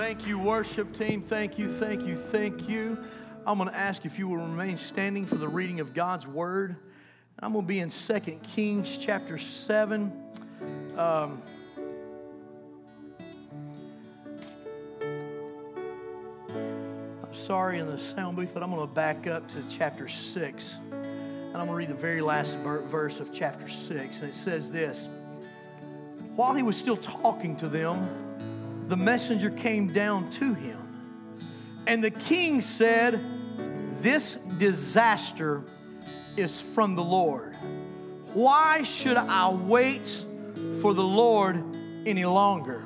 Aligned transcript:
Thank 0.00 0.26
you, 0.26 0.38
worship 0.38 0.94
team. 0.94 1.20
Thank 1.20 1.58
you, 1.58 1.68
thank 1.68 2.06
you, 2.06 2.16
thank 2.16 2.70
you. 2.70 2.96
I'm 3.46 3.58
going 3.58 3.68
to 3.68 3.76
ask 3.76 4.06
if 4.06 4.18
you 4.18 4.28
will 4.28 4.38
remain 4.38 4.78
standing 4.78 5.26
for 5.26 5.34
the 5.34 5.46
reading 5.46 5.78
of 5.78 5.92
God's 5.92 6.26
word. 6.26 6.76
I'm 7.38 7.52
going 7.52 7.66
to 7.66 7.68
be 7.68 7.80
in 7.80 7.90
2 7.90 8.20
Kings 8.54 8.96
chapter 8.96 9.36
7. 9.36 10.10
Um, 10.96 11.42
I'm 17.22 17.34
sorry 17.34 17.78
in 17.78 17.86
the 17.86 17.98
sound 17.98 18.36
booth, 18.36 18.54
but 18.54 18.62
I'm 18.62 18.70
going 18.70 18.80
to 18.80 18.94
back 18.94 19.26
up 19.26 19.48
to 19.48 19.62
chapter 19.68 20.08
6. 20.08 20.78
And 20.92 21.04
I'm 21.48 21.66
going 21.66 21.68
to 21.68 21.74
read 21.74 21.88
the 21.90 21.94
very 21.94 22.22
last 22.22 22.56
verse 22.60 23.20
of 23.20 23.34
chapter 23.34 23.68
6. 23.68 24.20
And 24.20 24.30
it 24.30 24.34
says 24.34 24.72
this 24.72 25.10
While 26.36 26.54
he 26.54 26.62
was 26.62 26.78
still 26.78 26.96
talking 26.96 27.54
to 27.56 27.68
them, 27.68 28.29
the 28.90 28.96
messenger 28.96 29.50
came 29.50 29.92
down 29.92 30.28
to 30.30 30.52
him. 30.52 30.80
And 31.86 32.02
the 32.02 32.10
king 32.10 32.60
said, 32.60 33.20
This 34.02 34.34
disaster 34.58 35.62
is 36.36 36.60
from 36.60 36.96
the 36.96 37.04
Lord. 37.04 37.54
Why 38.34 38.82
should 38.82 39.16
I 39.16 39.50
wait 39.50 40.08
for 40.80 40.92
the 40.92 41.04
Lord 41.04 41.64
any 42.04 42.24
longer? 42.24 42.84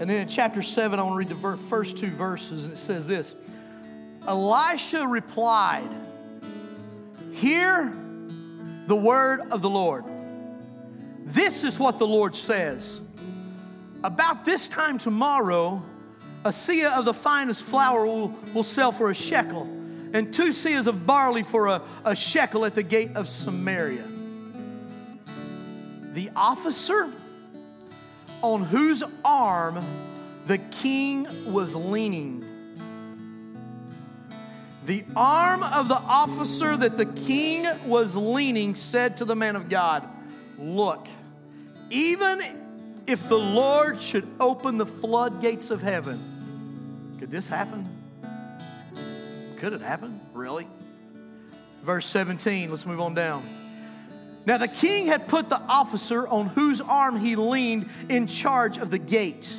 And 0.00 0.10
then 0.10 0.22
in 0.22 0.28
chapter 0.28 0.60
7, 0.60 0.98
I 0.98 1.02
want 1.04 1.14
to 1.14 1.18
read 1.18 1.28
the 1.28 1.56
first 1.56 1.96
two 1.96 2.10
verses, 2.10 2.64
and 2.64 2.72
it 2.72 2.76
says 2.76 3.06
this 3.06 3.36
Elisha 4.26 5.06
replied, 5.06 5.90
Hear 7.30 7.96
the 8.88 8.96
word 8.96 9.42
of 9.52 9.62
the 9.62 9.70
Lord. 9.70 10.04
This 11.20 11.62
is 11.62 11.78
what 11.78 11.98
the 11.98 12.06
Lord 12.06 12.34
says. 12.34 13.00
About 14.04 14.44
this 14.44 14.68
time 14.68 14.98
tomorrow, 14.98 15.82
a 16.44 16.50
seah 16.50 16.92
of 16.98 17.06
the 17.06 17.14
finest 17.14 17.62
flour 17.62 18.04
will, 18.04 18.34
will 18.52 18.62
sell 18.62 18.92
for 18.92 19.10
a 19.10 19.14
shekel, 19.14 19.62
and 20.12 20.32
two 20.32 20.50
seahs 20.50 20.86
of 20.86 21.06
barley 21.06 21.42
for 21.42 21.68
a, 21.68 21.82
a 22.04 22.14
shekel 22.14 22.66
at 22.66 22.74
the 22.74 22.82
gate 22.82 23.16
of 23.16 23.26
Samaria. 23.26 24.06
The 26.12 26.30
officer 26.36 27.10
on 28.42 28.62
whose 28.64 29.02
arm 29.24 29.82
the 30.44 30.58
king 30.58 31.50
was 31.50 31.74
leaning. 31.74 32.44
The 34.84 35.02
arm 35.16 35.62
of 35.62 35.88
the 35.88 35.96
officer 35.96 36.76
that 36.76 36.98
the 36.98 37.06
king 37.06 37.66
was 37.86 38.18
leaning 38.18 38.74
said 38.74 39.16
to 39.16 39.24
the 39.24 39.34
man 39.34 39.56
of 39.56 39.70
God, 39.70 40.06
Look, 40.58 41.08
even 41.88 42.63
if 43.06 43.28
the 43.28 43.38
Lord 43.38 44.00
should 44.00 44.26
open 44.40 44.78
the 44.78 44.86
floodgates 44.86 45.70
of 45.70 45.82
heaven, 45.82 47.16
could 47.18 47.30
this 47.30 47.48
happen? 47.48 47.88
Could 49.56 49.72
it 49.72 49.80
happen? 49.80 50.20
Really? 50.32 50.66
Verse 51.82 52.06
17, 52.06 52.70
let's 52.70 52.86
move 52.86 53.00
on 53.00 53.14
down. 53.14 53.46
Now 54.46 54.58
the 54.58 54.68
king 54.68 55.06
had 55.06 55.28
put 55.28 55.48
the 55.48 55.60
officer 55.60 56.26
on 56.28 56.48
whose 56.48 56.80
arm 56.80 57.16
he 57.16 57.36
leaned 57.36 57.88
in 58.08 58.26
charge 58.26 58.78
of 58.78 58.90
the 58.90 58.98
gate, 58.98 59.54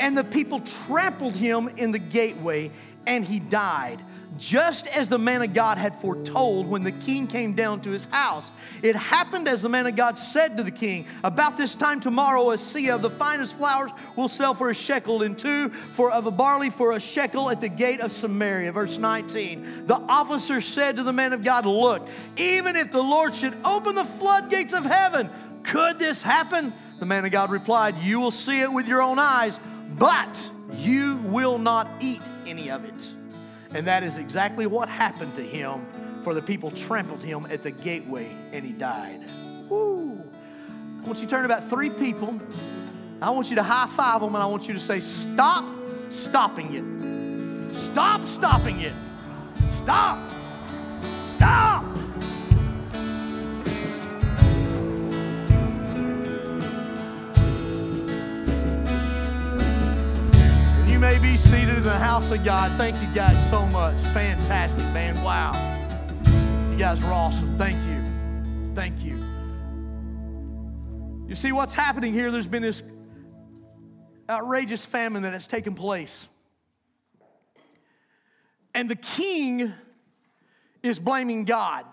and 0.00 0.16
the 0.16 0.24
people 0.24 0.60
trampled 0.60 1.34
him 1.34 1.68
in 1.76 1.92
the 1.92 1.98
gateway, 1.98 2.70
and 3.06 3.24
he 3.24 3.40
died 3.40 4.02
just 4.38 4.86
as 4.88 5.08
the 5.08 5.18
man 5.18 5.42
of 5.42 5.52
God 5.52 5.78
had 5.78 5.94
foretold 5.94 6.66
when 6.66 6.82
the 6.82 6.92
king 6.92 7.26
came 7.26 7.54
down 7.54 7.80
to 7.82 7.90
his 7.90 8.06
house. 8.06 8.50
It 8.82 8.96
happened 8.96 9.48
as 9.48 9.62
the 9.62 9.68
man 9.68 9.86
of 9.86 9.96
God 9.96 10.18
said 10.18 10.56
to 10.56 10.62
the 10.62 10.70
king, 10.70 11.06
About 11.22 11.56
this 11.56 11.74
time 11.74 12.00
tomorrow, 12.00 12.50
a 12.50 12.56
seah 12.56 12.94
of 12.94 13.02
the 13.02 13.10
finest 13.10 13.56
flowers 13.56 13.90
will 14.16 14.28
sell 14.28 14.54
for 14.54 14.70
a 14.70 14.74
shekel, 14.74 15.22
and 15.22 15.38
two 15.38 15.68
for 15.68 16.10
of 16.10 16.26
a 16.26 16.30
barley 16.30 16.70
for 16.70 16.92
a 16.92 17.00
shekel 17.00 17.50
at 17.50 17.60
the 17.60 17.68
gate 17.68 18.00
of 18.00 18.10
Samaria. 18.10 18.72
Verse 18.72 18.98
19. 18.98 19.86
The 19.86 19.96
officer 19.96 20.60
said 20.60 20.96
to 20.96 21.02
the 21.02 21.12
man 21.12 21.32
of 21.32 21.44
God, 21.44 21.66
Look, 21.66 22.06
even 22.36 22.76
if 22.76 22.90
the 22.90 23.02
Lord 23.02 23.34
should 23.34 23.56
open 23.64 23.94
the 23.94 24.04
floodgates 24.04 24.72
of 24.72 24.84
heaven, 24.84 25.30
could 25.62 25.98
this 25.98 26.22
happen? 26.22 26.72
The 26.98 27.06
man 27.06 27.24
of 27.24 27.32
God 27.32 27.50
replied, 27.50 27.98
You 27.98 28.20
will 28.20 28.30
see 28.30 28.60
it 28.60 28.72
with 28.72 28.88
your 28.88 29.02
own 29.02 29.18
eyes, 29.18 29.58
but 29.98 30.50
you 30.74 31.16
will 31.24 31.58
not 31.58 31.88
eat 32.00 32.30
any 32.46 32.70
of 32.70 32.84
it. 32.84 33.14
And 33.74 33.86
that 33.86 34.02
is 34.02 34.18
exactly 34.18 34.66
what 34.66 34.88
happened 34.88 35.34
to 35.36 35.42
him, 35.42 35.86
for 36.22 36.34
the 36.34 36.42
people 36.42 36.70
trampled 36.70 37.22
him 37.22 37.46
at 37.50 37.62
the 37.62 37.70
gateway 37.70 38.30
and 38.52 38.64
he 38.64 38.72
died. 38.72 39.20
Woo! 39.68 40.22
I 41.02 41.06
want 41.06 41.18
you 41.18 41.26
to 41.26 41.30
turn 41.30 41.44
about 41.44 41.68
three 41.68 41.90
people. 41.90 42.40
I 43.20 43.30
want 43.30 43.50
you 43.50 43.56
to 43.56 43.62
high 43.62 43.86
five 43.86 44.20
them 44.20 44.34
and 44.34 44.42
I 44.42 44.46
want 44.46 44.68
you 44.68 44.74
to 44.74 44.80
say, 44.80 45.00
Stop 45.00 45.70
stopping 46.10 46.74
it. 46.74 47.74
Stop 47.74 48.24
stopping 48.24 48.80
it. 48.80 48.92
Stop. 49.66 50.30
Stop. 51.24 51.84
Be 61.22 61.36
seated 61.36 61.76
in 61.76 61.84
the 61.84 61.98
house 61.98 62.32
of 62.32 62.42
God. 62.42 62.76
Thank 62.76 63.00
you 63.00 63.06
guys 63.14 63.38
so 63.48 63.64
much. 63.64 63.96
Fantastic, 64.12 64.82
man. 64.92 65.22
Wow. 65.22 65.52
You 66.72 66.76
guys 66.76 67.00
are 67.04 67.12
awesome. 67.12 67.56
Thank 67.56 67.78
you. 67.86 68.74
Thank 68.74 68.98
you. 69.04 69.22
You 71.28 71.36
see 71.36 71.52
what's 71.52 71.74
happening 71.74 72.12
here? 72.12 72.32
There's 72.32 72.48
been 72.48 72.60
this 72.60 72.82
outrageous 74.28 74.84
famine 74.84 75.22
that 75.22 75.32
has 75.32 75.46
taken 75.46 75.76
place. 75.76 76.26
And 78.74 78.90
the 78.90 78.96
king 78.96 79.72
is 80.82 80.98
blaming 80.98 81.44
God. 81.44 81.86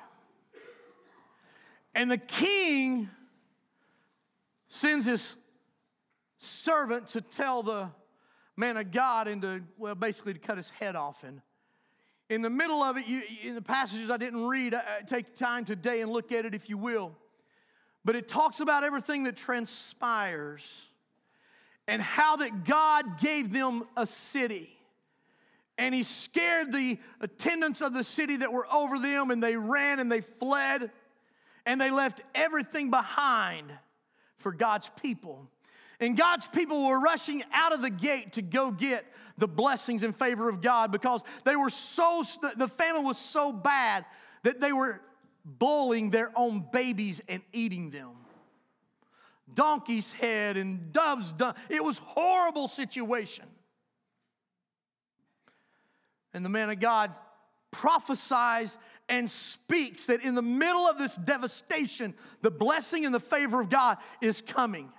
And 1.94 2.10
the 2.10 2.18
king 2.18 3.10
sends 4.70 5.06
his 5.06 5.36
servant 6.40 7.10
to 7.10 7.22
tell 7.22 7.62
the 7.62 7.90
man 8.60 8.76
of 8.76 8.92
God 8.92 9.30
into, 9.30 9.62
well, 9.78 9.96
basically 9.96 10.34
to 10.34 10.40
cut 10.40 10.58
his 10.58 10.70
head 10.72 10.96
off. 10.96 11.24
And 11.24 11.42
in 12.30 12.42
the 12.42 12.50
middle 12.50 12.84
of 12.84 12.98
it, 12.98 13.08
you, 13.08 13.22
in 13.42 13.56
the 13.56 13.62
passages 13.62 14.12
I 14.12 14.18
didn't 14.18 14.46
read, 14.46 14.74
I, 14.74 14.84
I 15.00 15.02
take 15.06 15.36
time 15.38 15.64
today 15.64 16.02
and 16.02 16.12
look 16.12 16.34
at 16.34 16.46
it 16.46 16.54
if 16.54 16.70
you 16.70 16.78
will. 16.78 17.16
But 18.04 18.18
it 18.18 18.28
talks 18.28 18.60
about 18.60 18.84
everything 18.84 19.24
that 19.24 19.38
transpires 19.38 20.90
and 21.88 22.02
how 22.02 22.36
that 22.36 22.66
God 22.66 23.20
gave 23.22 23.54
them 23.54 23.84
a 23.96 24.06
city. 24.06 24.70
And 25.78 25.96
he 25.96 26.04
scared 26.04 26.74
the 26.74 27.00
attendants 27.22 27.82
of 27.82 27.94
the 27.94 28.04
city 28.04 28.38
that 28.38 28.52
were 28.52 28.68
over 28.72 29.00
them, 29.00 29.32
and 29.32 29.42
they 29.42 29.56
ran 29.56 30.00
and 30.00 30.12
they 30.12 30.20
fled, 30.20 30.92
and 31.66 31.80
they 31.80 31.92
left 31.92 32.20
everything 32.36 32.90
behind 32.92 33.72
for 34.38 34.52
God's 34.52 34.92
people. 35.02 35.48
And 36.00 36.18
God's 36.18 36.48
people 36.48 36.86
were 36.86 37.00
rushing 37.00 37.44
out 37.52 37.74
of 37.74 37.82
the 37.82 37.90
gate 37.90 38.34
to 38.34 38.42
go 38.42 38.72
get 38.72 39.06
the 39.38 39.48
blessings 39.48 40.04
in 40.04 40.14
favor 40.14 40.50
of 40.50 40.62
God 40.62 40.92
because 40.92 41.24
they 41.44 41.56
were 41.56 41.70
so, 41.70 42.24
the 42.56 42.68
famine 42.68 43.04
was 43.04 43.18
so 43.18 43.52
bad 43.52 44.06
that 44.44 44.60
they 44.62 44.72
were 44.72 45.02
bullying 45.44 46.10
their 46.10 46.32
own 46.36 46.66
babies 46.72 47.22
and 47.28 47.42
eating 47.52 47.90
them. 47.90 48.12
Donkey's 49.54 50.14
head 50.14 50.58
and 50.58 50.94
dove's. 50.94 51.34
It 51.70 51.84
was 51.84 51.98
horrible 51.98 52.68
situation. 52.68 53.46
And 56.34 56.46
the 56.46 56.50
man 56.50 56.70
of 56.70 56.80
God 56.80 57.14
prophesies 57.72 58.78
and 59.10 59.30
speaks 59.30 60.06
that 60.06 60.24
in 60.24 60.36
the 60.36 60.42
middle 60.42 60.88
of 60.88 60.98
this 60.98 61.16
devastation, 61.16 62.14
the 62.42 62.52
blessing 62.52 63.06
and 63.06 63.14
the 63.14 63.20
favor 63.20 63.60
of 63.60 63.70
God 63.70 63.98
is 64.22 64.42
coming. 64.42 64.92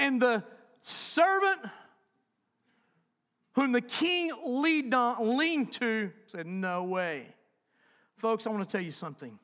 And 0.00 0.20
the 0.20 0.42
servant 0.80 1.60
whom 3.52 3.72
the 3.72 3.82
king 3.82 4.30
leaned, 4.46 5.72
to 5.72 6.10
said, 6.24 6.46
No 6.46 6.84
way. 6.84 7.26
Folks, 8.16 8.46
I 8.46 8.50
want 8.50 8.66
to 8.66 8.72
tell 8.76 8.84
you 8.84 8.92
something. 8.92 9.38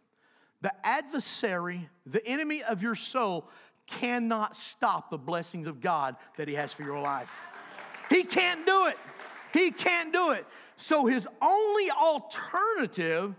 The 0.62 0.72
adversary, 0.82 1.90
the 2.06 2.26
enemy 2.26 2.62
of 2.62 2.82
your 2.82 2.94
soul, 2.94 3.48
cannot 3.86 4.56
stop 4.56 5.10
the 5.10 5.18
blessings 5.18 5.66
of 5.66 5.82
God 5.82 6.16
that 6.38 6.48
he 6.48 6.54
has 6.54 6.72
for 6.72 6.84
your 6.84 7.00
life. 7.00 7.42
He 8.08 8.24
can't 8.24 8.64
do 8.64 8.86
it. 8.86 8.96
He 9.52 9.70
can't 9.70 10.10
do 10.10 10.32
it. 10.32 10.46
So 10.76 11.04
his 11.04 11.28
only 11.42 11.90
alternative 11.90 13.34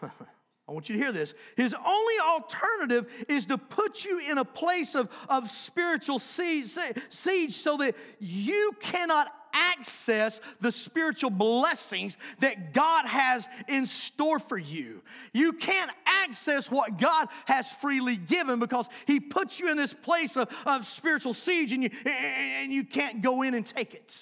I 0.68 0.72
want 0.72 0.90
you 0.90 0.96
to 0.96 1.02
hear 1.02 1.12
this. 1.12 1.32
His 1.56 1.74
only 1.74 2.14
alternative 2.22 3.06
is 3.26 3.46
to 3.46 3.56
put 3.56 4.04
you 4.04 4.18
in 4.18 4.36
a 4.36 4.44
place 4.44 4.94
of, 4.94 5.08
of 5.28 5.48
spiritual 5.48 6.18
siege, 6.18 6.76
siege 7.08 7.54
so 7.54 7.78
that 7.78 7.94
you 8.20 8.72
cannot 8.78 9.32
access 9.54 10.42
the 10.60 10.70
spiritual 10.70 11.30
blessings 11.30 12.18
that 12.40 12.74
God 12.74 13.06
has 13.06 13.48
in 13.66 13.86
store 13.86 14.38
for 14.38 14.58
you. 14.58 15.02
You 15.32 15.54
can't 15.54 15.90
access 16.04 16.70
what 16.70 16.98
God 16.98 17.28
has 17.46 17.72
freely 17.72 18.16
given 18.16 18.58
because 18.58 18.90
He 19.06 19.20
puts 19.20 19.58
you 19.58 19.70
in 19.70 19.78
this 19.78 19.94
place 19.94 20.36
of, 20.36 20.54
of 20.66 20.86
spiritual 20.86 21.32
siege 21.32 21.72
and 21.72 21.82
you, 21.82 21.90
and 22.04 22.70
you 22.70 22.84
can't 22.84 23.22
go 23.22 23.40
in 23.40 23.54
and 23.54 23.64
take 23.64 23.94
it. 23.94 24.14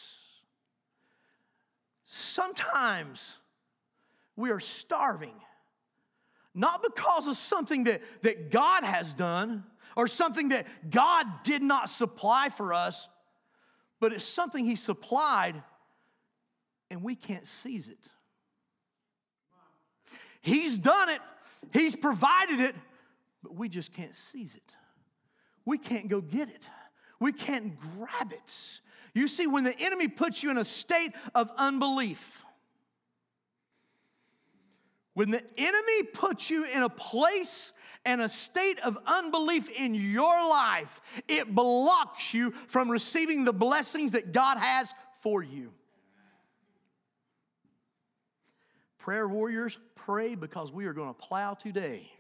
Sometimes 2.05 3.37
we 4.37 4.51
are 4.51 4.61
starving, 4.61 5.35
not 6.57 6.83
because 6.83 7.29
of 7.29 7.37
something 7.37 7.85
that, 7.85 8.01
that 8.23 8.51
God 8.51 8.83
has 8.83 9.15
done 9.15 9.65
or 9.97 10.09
something 10.09 10.49
that 10.49 10.67
God 10.91 11.27
did 11.45 11.63
not 11.63 11.91
supply 11.91 12.49
for 12.49 12.73
us, 12.73 13.09
but 14.01 14.13
it's 14.13 14.25
something 14.25 14.65
He 14.65 14.75
supplied 14.75 15.63
and 16.91 17.03
we 17.03 17.15
can't 17.15 17.47
seize 17.47 17.89
it. 17.89 18.13
He's 20.41 20.79
done 20.79 21.11
it, 21.11 21.21
He's 21.73 21.95
provided 21.95 22.61
it, 22.61 22.75
but 23.43 23.55
we 23.55 23.69
just 23.69 23.93
can't 23.93 24.15
seize 24.15 24.55
it. 24.55 24.77
We 25.65 25.79
can't 25.79 26.09
go 26.09 26.21
get 26.21 26.49
it, 26.49 26.67
we 27.21 27.33
can't 27.33 27.79
grab 27.79 28.33
it. 28.33 28.81
You 29.15 29.29
see, 29.29 29.47
when 29.47 29.65
the 29.65 29.79
enemy 29.79 30.09
puts 30.09 30.43
you 30.43 30.51
in 30.51 30.59
a 30.59 30.65
state 30.65 31.13
of 31.35 31.51
unbelief, 31.57 32.45
when 35.17 35.31
the 35.31 35.43
enemy 35.57 36.03
puts 36.13 36.51
you 36.51 36.67
in 36.67 36.83
a 36.83 36.91
place 36.91 37.73
and 38.05 38.21
a 38.21 38.29
state 38.29 38.79
of 38.81 38.99
unbelief 39.07 39.71
in 39.71 39.95
your 39.95 40.47
life, 40.51 41.01
it 41.27 41.55
blocks 41.55 42.35
you 42.35 42.51
from 42.51 42.91
receiving 42.91 43.45
the 43.45 43.53
blessings 43.55 44.13
that 44.13 44.35
God 44.35 44.59
has 44.59 44.93
for 45.23 45.43
you. 45.43 45.73
Prayer 48.99 49.27
warriors, 49.27 49.79
pray 49.95 50.35
because 50.35 50.71
we 50.71 50.85
are 50.85 50.93
going 50.93 51.09
to 51.09 51.19
plow 51.19 51.55
today 51.55 52.13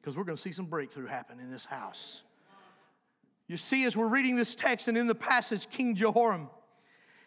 because 0.00 0.16
we're 0.16 0.24
going 0.24 0.36
to 0.36 0.42
see 0.42 0.52
some 0.52 0.64
breakthrough 0.64 1.08
happen 1.08 1.40
in 1.40 1.50
this 1.50 1.66
house. 1.66 2.22
You 3.48 3.58
see, 3.58 3.84
as 3.84 3.94
we're 3.94 4.08
reading 4.08 4.36
this 4.36 4.54
text 4.54 4.88
and 4.88 4.96
in 4.96 5.08
the 5.08 5.14
passage, 5.14 5.68
King 5.68 5.94
Jehoram, 5.94 6.48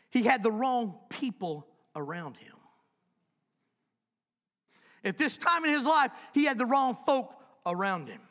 he 0.09 0.23
had 0.23 0.41
the 0.41 0.51
wrong 0.51 0.95
people 1.09 1.67
around 1.95 2.35
him. 2.37 2.52
At 5.03 5.17
this 5.17 5.37
time 5.37 5.65
in 5.65 5.71
his 5.71 5.85
life, 5.85 6.11
he 6.33 6.45
had 6.45 6.57
the 6.57 6.65
wrong 6.65 6.95
folk 6.95 7.33
around 7.65 8.07
him. 8.07 8.21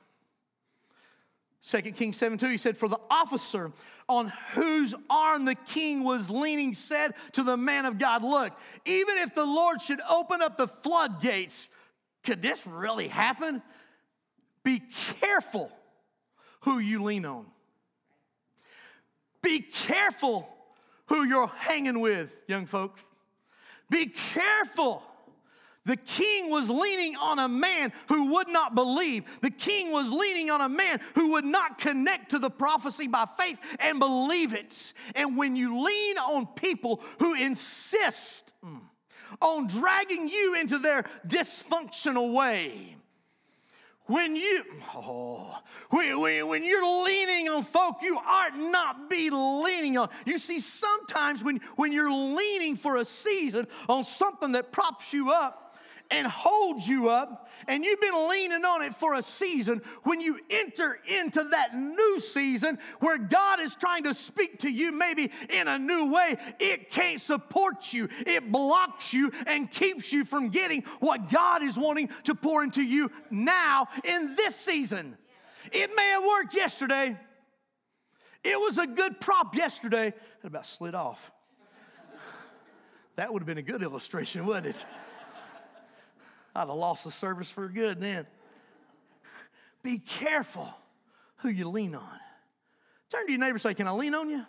2 1.64 1.80
Kings 1.92 2.16
7 2.16 2.38
2, 2.38 2.48
he 2.48 2.56
said, 2.56 2.76
For 2.76 2.88
the 2.88 3.00
officer 3.10 3.70
on 4.08 4.32
whose 4.54 4.94
arm 5.08 5.44
the 5.44 5.54
king 5.54 6.02
was 6.02 6.30
leaning 6.30 6.74
said 6.74 7.14
to 7.32 7.42
the 7.42 7.56
man 7.56 7.86
of 7.86 7.98
God, 7.98 8.24
Look, 8.24 8.52
even 8.84 9.18
if 9.18 9.34
the 9.34 9.44
Lord 9.44 9.80
should 9.80 10.00
open 10.10 10.42
up 10.42 10.56
the 10.56 10.66
floodgates, 10.66 11.70
could 12.24 12.42
this 12.42 12.66
really 12.66 13.08
happen? 13.08 13.62
Be 14.64 14.80
careful 15.20 15.70
who 16.62 16.78
you 16.78 17.02
lean 17.02 17.24
on. 17.24 17.46
Be 19.40 19.60
careful 19.60 20.48
who 21.06 21.24
you're 21.26 21.48
hanging 21.48 22.00
with, 22.00 22.34
young 22.46 22.66
folk. 22.66 22.98
Be 23.90 24.06
careful 24.06 25.02
the 25.84 25.96
king 25.96 26.48
was 26.48 26.70
leaning 26.70 27.16
on 27.16 27.40
a 27.40 27.48
man 27.48 27.92
who 28.08 28.34
would 28.34 28.48
not 28.48 28.74
believe. 28.74 29.24
The 29.40 29.50
king 29.50 29.90
was 29.90 30.12
leaning 30.12 30.48
on 30.48 30.60
a 30.60 30.68
man 30.68 31.00
who 31.14 31.32
would 31.32 31.44
not 31.44 31.78
connect 31.78 32.30
to 32.30 32.38
the 32.38 32.50
prophecy 32.50 33.08
by 33.08 33.24
faith 33.36 33.58
and 33.80 33.98
believe 33.98 34.54
it. 34.54 34.92
And 35.16 35.36
when 35.36 35.56
you 35.56 35.84
lean 35.84 36.18
on 36.18 36.46
people 36.46 37.02
who 37.18 37.34
insist 37.34 38.52
mm, 38.64 38.80
on 39.40 39.66
dragging 39.66 40.28
you 40.28 40.56
into 40.60 40.78
their 40.78 41.02
dysfunctional 41.26 42.32
way, 42.32 42.96
when 44.06 44.36
you 44.36 44.64
oh, 44.94 45.58
when, 45.90 46.48
when 46.48 46.64
you're 46.64 47.04
leaning 47.04 47.48
on 47.48 47.62
folk 47.62 47.96
you 48.02 48.18
ought 48.18 48.56
not 48.58 49.08
be 49.08 49.30
leaning 49.30 49.96
on 49.96 50.08
you 50.26 50.38
see 50.38 50.58
sometimes 50.58 51.44
when 51.44 51.58
when 51.76 51.92
you're 51.92 52.10
leaning 52.10 52.74
for 52.74 52.96
a 52.96 53.04
season 53.04 53.64
on 53.88 54.02
something 54.02 54.52
that 54.52 54.72
props 54.72 55.12
you 55.12 55.30
up 55.30 55.62
and 56.12 56.26
holds 56.26 56.86
you 56.86 57.08
up, 57.08 57.48
and 57.66 57.84
you've 57.84 58.00
been 58.00 58.28
leaning 58.28 58.64
on 58.64 58.82
it 58.82 58.94
for 58.94 59.14
a 59.14 59.22
season, 59.22 59.80
when 60.02 60.20
you 60.20 60.38
enter 60.50 60.98
into 61.06 61.42
that 61.44 61.74
new 61.74 62.20
season 62.20 62.78
where 63.00 63.18
God 63.18 63.60
is 63.60 63.74
trying 63.74 64.04
to 64.04 64.14
speak 64.14 64.60
to 64.60 64.70
you 64.70 64.92
maybe 64.92 65.30
in 65.48 65.68
a 65.68 65.78
new 65.78 66.12
way, 66.12 66.36
it 66.60 66.90
can't 66.90 67.20
support 67.20 67.92
you. 67.92 68.08
It 68.26 68.52
blocks 68.52 69.14
you 69.14 69.32
and 69.46 69.70
keeps 69.70 70.12
you 70.12 70.24
from 70.24 70.50
getting 70.50 70.82
what 71.00 71.30
God 71.30 71.62
is 71.62 71.78
wanting 71.78 72.10
to 72.24 72.34
pour 72.34 72.62
into 72.62 72.82
you 72.82 73.10
now 73.30 73.88
in 74.04 74.34
this 74.36 74.54
season. 74.54 75.16
It 75.72 75.90
may 75.96 76.08
have 76.10 76.24
worked 76.24 76.54
yesterday. 76.54 77.16
It 78.44 78.58
was 78.58 78.78
a 78.78 78.86
good 78.86 79.20
prop 79.20 79.54
yesterday. 79.54 80.08
It 80.08 80.16
about 80.44 80.66
slid 80.66 80.94
off. 80.94 81.30
That 83.16 83.30
would 83.30 83.42
have 83.42 83.46
been 83.46 83.58
a 83.58 83.62
good 83.62 83.82
illustration, 83.82 84.46
wouldn't 84.46 84.66
it? 84.66 84.86
I'd 86.54 86.68
have 86.68 86.70
lost 86.70 87.04
the 87.04 87.10
service 87.10 87.50
for 87.50 87.68
good 87.68 88.00
then. 88.00 88.26
Be 89.82 89.98
careful 89.98 90.72
who 91.36 91.48
you 91.48 91.68
lean 91.68 91.94
on. 91.94 92.18
Turn 93.10 93.26
to 93.26 93.32
your 93.32 93.40
neighbor 93.40 93.52
and 93.52 93.60
say, 93.60 93.74
Can 93.74 93.88
I 93.88 93.92
lean 93.92 94.14
on 94.14 94.30
you? 94.30 94.44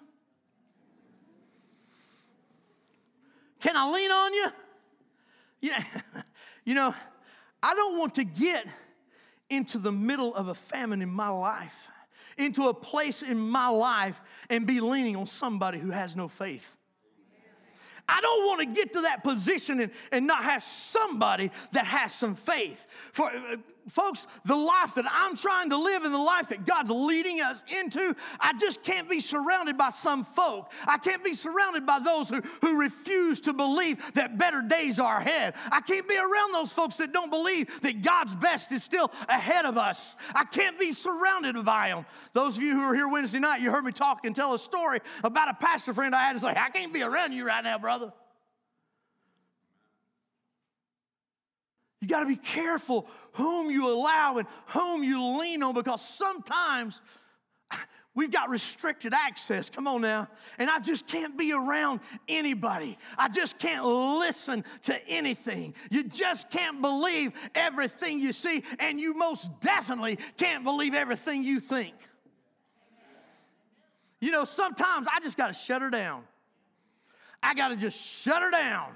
Can 3.60 3.78
I 3.78 3.92
lean 3.92 4.12
on 4.12 4.34
you? 4.34 4.48
Yeah. 5.62 5.84
you 6.66 6.76
know, 6.76 6.94
I 7.62 7.74
don't 7.76 7.98
want 7.98 8.16
to 8.16 8.26
get 8.26 8.66
into 9.50 9.78
the 9.78 9.92
middle 9.92 10.36
of 10.36 10.50
a 10.50 10.56
famine 10.56 11.02
in 11.02 11.10
my 11.10 11.30
life, 11.30 11.88
into 12.38 12.68
a 12.68 12.74
place 12.74 13.24
in 13.24 13.38
my 13.38 13.70
life, 13.70 14.22
and 14.50 14.68
be 14.68 14.82
leaning 14.82 15.16
on 15.16 15.26
somebody 15.26 15.80
who 15.80 15.92
has 15.92 16.16
no 16.16 16.28
faith. 16.28 16.78
I 18.08 18.22
don't 18.22 18.46
want 18.46 18.60
to 18.62 18.66
get 18.66 18.94
to 18.94 19.02
that 19.02 19.24
position 19.24 19.80
and, 19.80 19.92
and 20.12 20.28
not 20.28 20.44
have 20.44 20.64
somebody 20.64 21.52
that 21.72 21.86
has 21.86 22.14
some 22.14 22.36
faith. 22.36 22.86
For 23.12 23.32
folks, 23.88 24.28
the 24.46 24.56
life 24.56 24.96
that 24.96 25.06
I'm 25.10 25.36
trying 25.36 25.70
to 25.72 25.78
live 25.78 26.04
and 26.04 26.14
the 26.14 26.18
life 26.18 26.50
that 26.50 26.66
God's 26.66 26.90
leading 26.90 27.42
us 27.42 27.64
into, 27.82 28.16
I 28.40 28.54
just 28.58 28.84
can't 28.84 29.10
be 29.10 29.20
surrounded 29.20 29.78
by 29.78 29.90
some 29.90 30.24
folk. 30.24 30.72
I 30.88 30.98
can't 30.98 31.24
be 31.24 31.34
surrounded 31.34 31.86
by 31.86 32.00
those 32.00 32.30
who, 32.30 32.42
who 32.62 32.80
refuse 32.80 33.42
to 33.42 33.54
believe 33.54 34.14
that 34.14 34.38
better 34.38 34.62
days 34.62 35.00
are 35.00 35.18
ahead. 35.18 35.56
I 35.72 35.82
can't 35.82 36.08
be 36.08 36.18
around 36.18 36.54
those 36.54 36.72
folks 36.72 36.98
that 36.98 37.14
don't 37.14 37.30
believe 37.30 37.82
that 37.82 38.02
God's 38.02 38.36
best 38.36 38.72
is 38.72 38.84
still 38.84 39.12
ahead 39.28 39.66
of 39.66 39.78
us. 39.78 40.16
I 40.34 40.46
can't 40.46 40.80
be 40.80 40.92
surrounded 40.92 41.64
by 41.66 41.90
them. 41.90 42.06
Those 42.34 42.58
of 42.58 42.64
you 42.64 42.74
who 42.74 42.82
are 42.82 42.96
here 42.96 43.08
Wednesday 43.08 43.40
night, 43.40 43.62
you 43.62 43.72
heard 43.72 43.86
me 43.86 43.92
talk 43.92 44.26
and 44.26 44.36
tell 44.36 44.54
a 44.54 44.60
story 44.60 45.00
about 45.24 45.50
a 45.50 45.54
pastor 45.54 45.94
friend 45.94 46.16
I 46.16 46.24
had 46.24 46.34
to 46.34 46.40
say, 46.40 46.50
I 46.50 46.70
can't 46.70 46.94
be 46.94 47.02
around 47.02 47.34
you 47.34 47.46
right 47.46 47.64
now, 47.64 47.78
brother. 47.78 48.14
You 52.04 52.10
got 52.10 52.20
to 52.20 52.26
be 52.26 52.36
careful 52.36 53.08
whom 53.32 53.72
you 53.72 53.90
allow 53.90 54.38
and 54.38 54.46
whom 54.68 55.06
you 55.06 55.40
lean 55.40 55.64
on 55.64 55.74
because 55.74 56.06
sometimes 56.06 57.02
we've 58.14 58.30
got 58.30 58.50
restricted 58.50 59.14
access. 59.14 59.70
Come 59.70 59.88
on 59.88 60.02
now. 60.02 60.28
And 60.60 60.70
I 60.70 60.80
just 60.80 61.08
can't 61.08 61.38
be 61.38 61.54
around 61.54 62.02
anybody. 62.28 62.98
I 63.18 63.30
just 63.30 63.58
can't 63.58 63.86
listen 63.86 64.66
to 64.82 65.08
anything. 65.08 65.76
You 65.92 66.10
just 66.10 66.50
can't 66.50 66.82
believe 66.82 67.32
everything 67.56 68.20
you 68.20 68.34
see, 68.34 68.66
and 68.80 69.00
you 69.00 69.14
most 69.14 69.62
definitely 69.62 70.20
can't 70.36 70.66
believe 70.66 70.94
everything 70.94 71.46
you 71.46 71.62
think. 71.62 71.96
You 74.20 74.32
know, 74.32 74.44
sometimes 74.44 75.08
I 75.10 75.22
just 75.22 75.38
got 75.38 75.48
to 75.48 75.54
shut 75.54 75.82
her 75.82 75.90
down. 75.90 76.26
I 77.42 77.54
got 77.54 77.70
to 77.70 77.78
just 77.78 77.98
shut 77.98 78.42
her 78.42 78.52
down. 78.52 78.90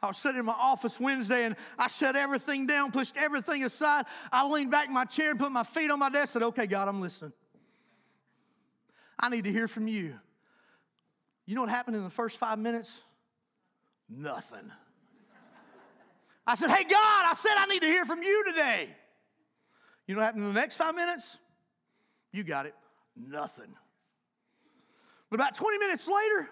I 0.00 0.06
was 0.06 0.16
sitting 0.16 0.38
in 0.38 0.44
my 0.44 0.52
office 0.52 1.00
Wednesday 1.00 1.44
and 1.44 1.56
I 1.78 1.88
shut 1.88 2.14
everything 2.14 2.66
down, 2.66 2.92
pushed 2.92 3.16
everything 3.16 3.64
aside. 3.64 4.04
I 4.30 4.48
leaned 4.48 4.70
back 4.70 4.86
in 4.86 4.94
my 4.94 5.04
chair 5.04 5.30
and 5.30 5.40
put 5.40 5.50
my 5.50 5.64
feet 5.64 5.90
on 5.90 5.98
my 5.98 6.08
desk 6.08 6.34
and 6.34 6.42
said, 6.42 6.46
Okay, 6.48 6.66
God, 6.66 6.88
I'm 6.88 7.00
listening. 7.00 7.32
I 9.18 9.28
need 9.28 9.44
to 9.44 9.52
hear 9.52 9.66
from 9.66 9.88
you. 9.88 10.14
You 11.46 11.54
know 11.56 11.62
what 11.62 11.70
happened 11.70 11.96
in 11.96 12.04
the 12.04 12.10
first 12.10 12.38
five 12.38 12.58
minutes? 12.58 13.02
Nothing. 14.08 14.70
I 16.46 16.54
said, 16.54 16.70
Hey, 16.70 16.84
God, 16.84 17.26
I 17.26 17.32
said 17.34 17.52
I 17.56 17.66
need 17.66 17.80
to 17.80 17.88
hear 17.88 18.04
from 18.04 18.22
you 18.22 18.44
today. 18.46 18.88
You 20.06 20.14
know 20.14 20.20
what 20.20 20.26
happened 20.26 20.44
in 20.44 20.54
the 20.54 20.60
next 20.60 20.76
five 20.76 20.94
minutes? 20.94 21.38
You 22.32 22.44
got 22.44 22.66
it. 22.66 22.74
Nothing. 23.16 23.74
But 25.28 25.40
about 25.40 25.56
20 25.56 25.78
minutes 25.78 26.06
later, 26.06 26.48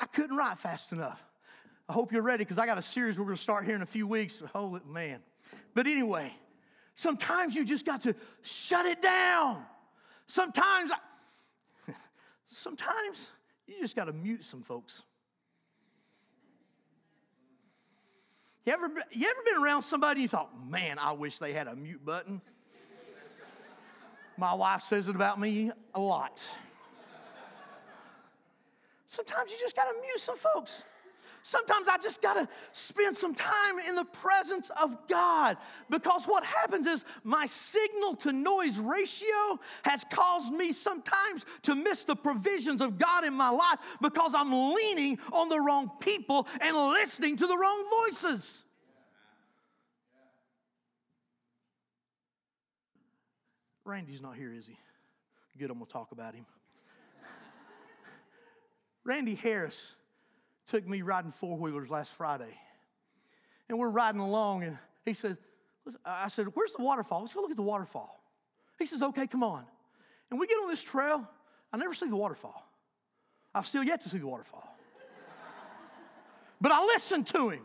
I 0.00 0.06
couldn't 0.06 0.36
write 0.36 0.58
fast 0.58 0.92
enough. 0.92 1.20
I 1.88 1.92
hope 1.92 2.12
you're 2.12 2.22
ready 2.22 2.44
because 2.44 2.58
I 2.58 2.66
got 2.66 2.78
a 2.78 2.82
series 2.82 3.18
we're 3.18 3.26
going 3.26 3.36
to 3.36 3.42
start 3.42 3.64
here 3.64 3.76
in 3.76 3.82
a 3.82 3.86
few 3.86 4.06
weeks. 4.06 4.42
Holy 4.54 4.80
man. 4.86 5.20
But 5.74 5.86
anyway, 5.86 6.32
sometimes 6.94 7.54
you 7.54 7.64
just 7.64 7.84
got 7.84 8.02
to 8.02 8.14
shut 8.42 8.86
it 8.86 9.02
down. 9.02 9.62
Sometimes, 10.26 10.90
I, 10.90 11.92
sometimes 12.46 13.30
you 13.66 13.74
just 13.80 13.94
got 13.94 14.06
to 14.06 14.12
mute 14.12 14.44
some 14.44 14.62
folks. 14.62 15.02
You 18.64 18.72
ever, 18.72 18.88
you 19.10 19.28
ever 19.28 19.40
been 19.44 19.62
around 19.62 19.82
somebody 19.82 20.20
and 20.20 20.22
you 20.22 20.28
thought, 20.28 20.50
man, 20.70 20.98
I 20.98 21.12
wish 21.12 21.38
they 21.38 21.52
had 21.52 21.66
a 21.66 21.76
mute 21.76 22.02
button? 22.02 22.40
My 24.38 24.54
wife 24.54 24.82
says 24.82 25.08
it 25.10 25.14
about 25.14 25.38
me 25.38 25.70
a 25.94 26.00
lot. 26.00 26.42
Sometimes 29.06 29.52
you 29.52 29.58
just 29.60 29.76
got 29.76 29.84
to 29.84 29.92
mute 30.00 30.18
some 30.18 30.36
folks. 30.36 30.82
Sometimes 31.46 31.90
I 31.90 31.98
just 31.98 32.22
got 32.22 32.34
to 32.34 32.48
spend 32.72 33.14
some 33.14 33.34
time 33.34 33.78
in 33.86 33.96
the 33.96 34.06
presence 34.06 34.70
of 34.82 34.96
God 35.06 35.58
because 35.90 36.24
what 36.24 36.42
happens 36.42 36.86
is 36.86 37.04
my 37.22 37.44
signal 37.44 38.14
to 38.20 38.32
noise 38.32 38.78
ratio 38.78 39.60
has 39.82 40.06
caused 40.10 40.54
me 40.54 40.72
sometimes 40.72 41.44
to 41.64 41.74
miss 41.74 42.04
the 42.06 42.16
provisions 42.16 42.80
of 42.80 42.98
God 42.98 43.26
in 43.26 43.34
my 43.34 43.50
life 43.50 43.78
because 44.00 44.34
I'm 44.34 44.74
leaning 44.74 45.18
on 45.34 45.50
the 45.50 45.60
wrong 45.60 45.90
people 46.00 46.48
and 46.62 46.74
listening 46.74 47.36
to 47.36 47.46
the 47.46 47.58
wrong 47.58 47.84
voices. 48.04 48.64
Randy's 53.84 54.22
not 54.22 54.34
here, 54.34 54.54
is 54.54 54.66
he? 54.66 54.78
Good, 55.58 55.70
I'm 55.70 55.76
gonna 55.76 55.90
talk 55.90 56.10
about 56.12 56.34
him. 56.34 56.46
Randy 59.04 59.34
Harris 59.34 59.92
took 60.66 60.86
me 60.86 61.02
riding 61.02 61.30
four 61.30 61.58
wheelers 61.58 61.90
last 61.90 62.12
Friday. 62.12 62.58
And 63.68 63.78
we're 63.78 63.90
riding 63.90 64.20
along, 64.20 64.64
and 64.64 64.78
he 65.04 65.14
said, 65.14 65.36
I 66.04 66.28
said, 66.28 66.48
Where's 66.54 66.72
the 66.72 66.82
waterfall? 66.82 67.20
Let's 67.20 67.34
go 67.34 67.40
look 67.40 67.50
at 67.50 67.56
the 67.56 67.62
waterfall. 67.62 68.22
He 68.78 68.86
says, 68.86 69.02
Okay, 69.02 69.26
come 69.26 69.42
on. 69.42 69.64
And 70.30 70.40
we 70.40 70.46
get 70.46 70.56
on 70.56 70.68
this 70.68 70.82
trail. 70.82 71.28
I 71.72 71.76
never 71.76 71.94
see 71.94 72.08
the 72.08 72.16
waterfall. 72.16 72.66
I've 73.54 73.66
still 73.66 73.84
yet 73.84 74.00
to 74.02 74.08
see 74.08 74.18
the 74.18 74.26
waterfall. 74.26 74.76
but 76.60 76.72
I 76.72 76.80
listened 76.82 77.26
to 77.28 77.50
him. 77.50 77.62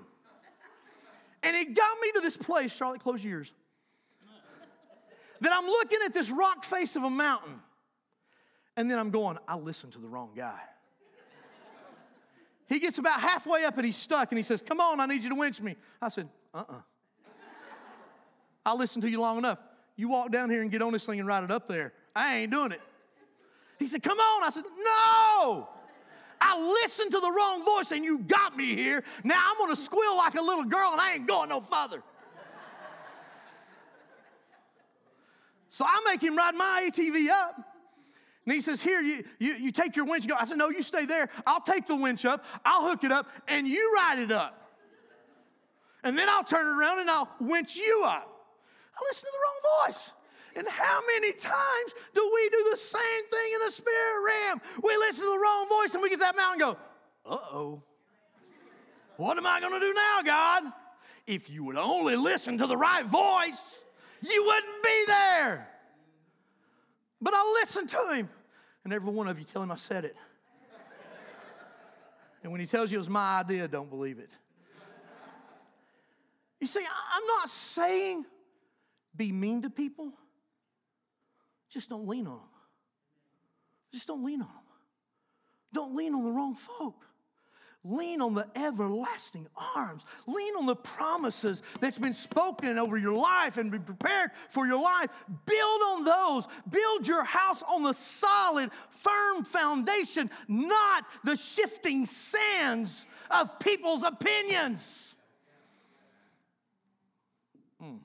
And 1.41 1.55
he 1.55 1.65
got 1.65 1.99
me 2.01 2.11
to 2.15 2.19
this 2.21 2.35
place, 2.35 2.75
Charlotte, 2.75 3.01
close 3.01 3.23
your 3.23 3.39
ears, 3.39 3.53
that 5.41 5.53
I'm 5.53 5.65
looking 5.65 5.99
at 6.05 6.13
this 6.13 6.29
rock 6.29 6.63
face 6.65 6.95
of 6.95 7.03
a 7.03 7.09
mountain. 7.09 7.61
And 8.75 8.91
then 8.91 8.99
I'm 8.99 9.09
going, 9.09 9.37
I 9.47 9.55
listened 9.55 9.93
to 9.93 9.99
the 9.99 10.07
wrong 10.07 10.31
guy. 10.35 10.59
He 12.69 12.77
gets 12.77 12.99
about 12.99 13.19
halfway 13.19 13.65
up 13.65 13.77
and 13.77 13.85
he's 13.85 13.97
stuck 13.97 14.31
and 14.31 14.37
he 14.37 14.43
says, 14.43 14.61
Come 14.61 14.79
on, 14.79 14.99
I 14.99 15.07
need 15.07 15.23
you 15.23 15.29
to 15.29 15.35
winch 15.35 15.59
me. 15.59 15.75
I 15.99 16.09
said, 16.09 16.29
Uh 16.53 16.59
uh-uh. 16.59 16.75
uh. 16.75 16.81
i 18.65 18.73
listened 18.75 19.01
to 19.01 19.09
you 19.09 19.19
long 19.19 19.39
enough. 19.39 19.57
You 19.95 20.07
walk 20.07 20.31
down 20.31 20.51
here 20.51 20.61
and 20.61 20.69
get 20.69 20.83
on 20.83 20.93
this 20.93 21.05
thing 21.05 21.19
and 21.19 21.27
ride 21.27 21.43
it 21.43 21.51
up 21.51 21.67
there. 21.67 21.93
I 22.15 22.37
ain't 22.37 22.51
doing 22.51 22.71
it. 22.71 22.81
He 23.79 23.87
said, 23.87 24.03
Come 24.03 24.19
on. 24.19 24.43
I 24.43 24.49
said, 24.51 24.63
No. 24.77 25.67
I 26.41 26.57
listened 26.83 27.11
to 27.11 27.19
the 27.19 27.31
wrong 27.31 27.65
voice 27.65 27.91
and 27.91 28.05
you 28.05 28.19
got 28.19 28.55
me 28.55 28.75
here. 28.75 29.03
Now 29.23 29.41
I'm 29.49 29.57
gonna 29.57 29.75
squeal 29.75 30.15
like 30.15 30.35
a 30.35 30.41
little 30.41 30.63
girl 30.63 30.91
and 30.91 31.01
I 31.01 31.13
ain't 31.15 31.27
going 31.27 31.49
no 31.49 31.61
further. 31.61 32.03
so 35.69 35.85
I 35.85 36.01
make 36.09 36.21
him 36.21 36.37
ride 36.37 36.55
my 36.55 36.89
ATV 36.89 37.29
up. 37.29 37.68
And 38.49 38.55
he 38.55 38.61
says, 38.61 38.81
Here, 38.81 38.99
you, 38.99 39.23
you, 39.37 39.53
you 39.53 39.71
take 39.71 39.95
your 39.95 40.05
winch. 40.05 40.27
Go. 40.27 40.33
I 40.33 40.43
said, 40.43 40.57
No, 40.57 40.69
you 40.69 40.81
stay 40.81 41.05
there. 41.05 41.29
I'll 41.45 41.61
take 41.61 41.85
the 41.85 41.95
winch 41.95 42.25
up, 42.25 42.43
I'll 42.65 42.81
hook 42.81 43.03
it 43.03 43.11
up, 43.11 43.29
and 43.47 43.67
you 43.67 43.93
ride 43.95 44.17
it 44.17 44.31
up. 44.31 44.71
And 46.03 46.17
then 46.17 46.27
I'll 46.27 46.43
turn 46.43 46.65
it 46.65 46.71
around 46.71 46.99
and 46.99 47.11
I'll 47.11 47.29
winch 47.39 47.75
you 47.75 48.03
up. 48.07 48.27
I 48.95 48.99
listen 49.07 49.29
to 49.29 49.31
the 49.31 49.37
wrong 49.37 49.85
voice. 49.85 50.13
And 50.55 50.67
how 50.67 50.99
many 51.13 51.31
times 51.33 51.93
do 52.15 52.31
we 52.33 52.49
do 52.49 52.69
the 52.71 52.77
same 52.77 53.23
thing 53.29 53.51
in 53.53 53.65
the 53.65 53.71
spirit 53.71 54.25
realm? 54.25 54.61
We 54.81 54.97
listen 54.97 55.25
to 55.25 55.29
the 55.29 55.37
wrong 55.37 55.69
voice 55.69 55.93
and 55.93 56.01
we 56.01 56.09
get 56.09 56.19
that 56.19 56.35
mountain 56.35 56.59
and 56.63 56.75
go, 56.75 57.31
uh 57.31 57.37
oh. 57.51 57.83
What 59.17 59.37
am 59.37 59.45
I 59.45 59.59
going 59.59 59.73
to 59.73 59.79
do 59.79 59.93
now, 59.93 60.21
God? 60.25 60.63
If 61.27 61.51
you 61.51 61.65
would 61.65 61.77
only 61.77 62.15
listen 62.15 62.57
to 62.57 62.65
the 62.65 62.77
right 62.77 63.05
voice, 63.05 63.83
you 64.27 64.43
wouldn't 64.43 64.83
be 64.83 65.03
there. 65.05 65.69
But 67.21 67.35
I 67.35 67.59
listened 67.61 67.89
to 67.89 68.13
him. 68.15 68.29
And 68.83 68.93
every 68.93 69.11
one 69.11 69.27
of 69.27 69.37
you 69.37 69.45
tell 69.45 69.61
him 69.61 69.71
I 69.71 69.75
said 69.75 70.05
it. 70.05 70.15
and 72.43 72.51
when 72.51 72.61
he 72.61 72.67
tells 72.67 72.91
you 72.91 72.97
it 72.97 72.99
was 72.99 73.09
my 73.09 73.39
idea, 73.39 73.67
don't 73.67 73.89
believe 73.89 74.19
it. 74.19 74.31
You 76.59 76.67
see, 76.67 76.79
I'm 76.79 77.25
not 77.39 77.49
saying 77.49 78.25
be 79.15 79.31
mean 79.31 79.61
to 79.63 79.69
people, 79.69 80.13
just 81.69 81.89
don't 81.89 82.07
lean 82.07 82.27
on 82.27 82.37
them. 82.37 82.49
Just 83.91 84.07
don't 84.07 84.23
lean 84.23 84.41
on 84.41 84.47
them. 84.47 84.55
Don't 85.73 85.95
lean 85.95 86.13
on 86.13 86.23
the 86.23 86.31
wrong 86.31 86.55
folk. 86.55 87.05
Lean 87.85 88.21
on 88.21 88.33
the 88.33 88.45
everlasting 88.57 89.47
arms. 89.75 90.05
Lean 90.27 90.53
on 90.55 90.65
the 90.65 90.75
promises 90.75 91.61
that's 91.79 91.97
been 91.97 92.13
spoken 92.13 92.77
over 92.77 92.97
your 92.97 93.17
life 93.17 93.57
and 93.57 93.71
be 93.71 93.79
prepared 93.79 94.31
for 94.49 94.67
your 94.67 94.81
life. 94.81 95.09
Build 95.45 95.81
on 95.81 96.03
those. 96.03 96.47
Build 96.69 97.07
your 97.07 97.23
house 97.23 97.63
on 97.63 97.83
the 97.83 97.93
solid, 97.93 98.69
firm 98.89 99.45
foundation, 99.45 100.29
not 100.49 101.05
the 101.23 101.37
shifting 101.37 102.05
sands 102.05 103.05
of 103.31 103.59
people's 103.59 104.03
opinions. 104.03 105.15
Hmm. 107.81 107.97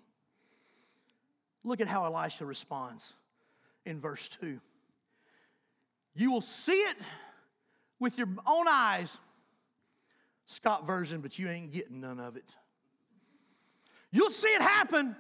Look 1.64 1.81
at 1.81 1.88
how 1.88 2.04
Elisha 2.04 2.47
responds 2.47 3.14
in 3.85 4.00
verse 4.00 4.28
2. 4.28 4.61
You 6.14 6.31
will 6.31 6.40
see 6.40 6.73
it 6.73 6.97
with 7.99 8.19
your 8.19 8.28
own 8.47 8.66
eyes 8.69 9.19
Scott 10.46 10.86
version, 10.86 11.20
but 11.20 11.38
you 11.38 11.48
ain't 11.48 11.72
getting 11.72 12.00
none 12.00 12.20
of 12.20 12.36
it. 12.36 12.54
You'll 14.12 14.30
see 14.30 14.48
it 14.48 14.62
happen. 14.62 15.16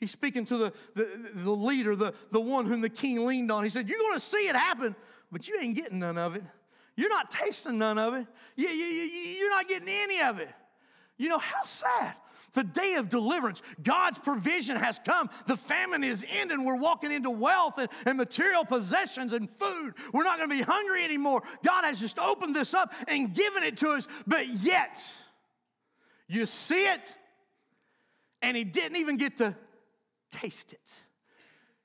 He's 0.00 0.10
speaking 0.10 0.44
to 0.46 0.56
the, 0.56 0.72
the, 0.94 1.30
the 1.34 1.50
leader, 1.50 1.96
the, 1.96 2.14
the 2.30 2.40
one 2.40 2.66
whom 2.66 2.80
the 2.80 2.88
king 2.88 3.24
leaned 3.26 3.50
on. 3.50 3.62
He 3.62 3.70
said, 3.70 3.88
You're 3.88 3.98
going 3.98 4.14
to 4.14 4.20
see 4.20 4.48
it 4.48 4.56
happen, 4.56 4.94
but 5.30 5.48
you 5.48 5.58
ain't 5.60 5.76
getting 5.76 5.98
none 5.98 6.18
of 6.18 6.36
it. 6.36 6.42
You're 6.96 7.10
not 7.10 7.30
tasting 7.30 7.78
none 7.78 7.98
of 7.98 8.14
it. 8.14 8.26
You, 8.56 8.68
you, 8.68 8.84
you, 8.84 9.20
you're 9.38 9.50
not 9.50 9.68
getting 9.68 9.88
any 9.88 10.20
of 10.22 10.40
it. 10.40 10.48
You 11.18 11.28
know, 11.28 11.38
how 11.38 11.64
sad 11.64 12.14
the 12.52 12.64
day 12.64 12.94
of 12.94 13.08
deliverance. 13.08 13.62
God's 13.82 14.18
provision 14.18 14.76
has 14.76 14.98
come. 15.04 15.28
The 15.46 15.56
famine 15.56 16.02
is 16.02 16.24
ending. 16.28 16.64
We're 16.64 16.76
walking 16.76 17.12
into 17.12 17.30
wealth 17.30 17.78
and, 17.78 17.88
and 18.06 18.16
material 18.16 18.64
possessions 18.64 19.32
and 19.32 19.48
food. 19.48 19.94
We're 20.12 20.24
not 20.24 20.38
going 20.38 20.50
to 20.50 20.56
be 20.56 20.62
hungry 20.62 21.04
anymore. 21.04 21.42
God 21.64 21.84
has 21.84 22.00
just 22.00 22.18
opened 22.18 22.56
this 22.56 22.74
up 22.74 22.92
and 23.08 23.34
given 23.34 23.62
it 23.62 23.76
to 23.78 23.90
us, 23.90 24.08
but 24.26 24.46
yet 24.48 25.04
you 26.28 26.46
see 26.46 26.86
it, 26.86 27.14
and 28.42 28.56
He 28.56 28.64
didn't 28.64 28.96
even 28.96 29.16
get 29.16 29.36
to 29.38 29.54
taste 30.30 30.72
it. 30.72 31.02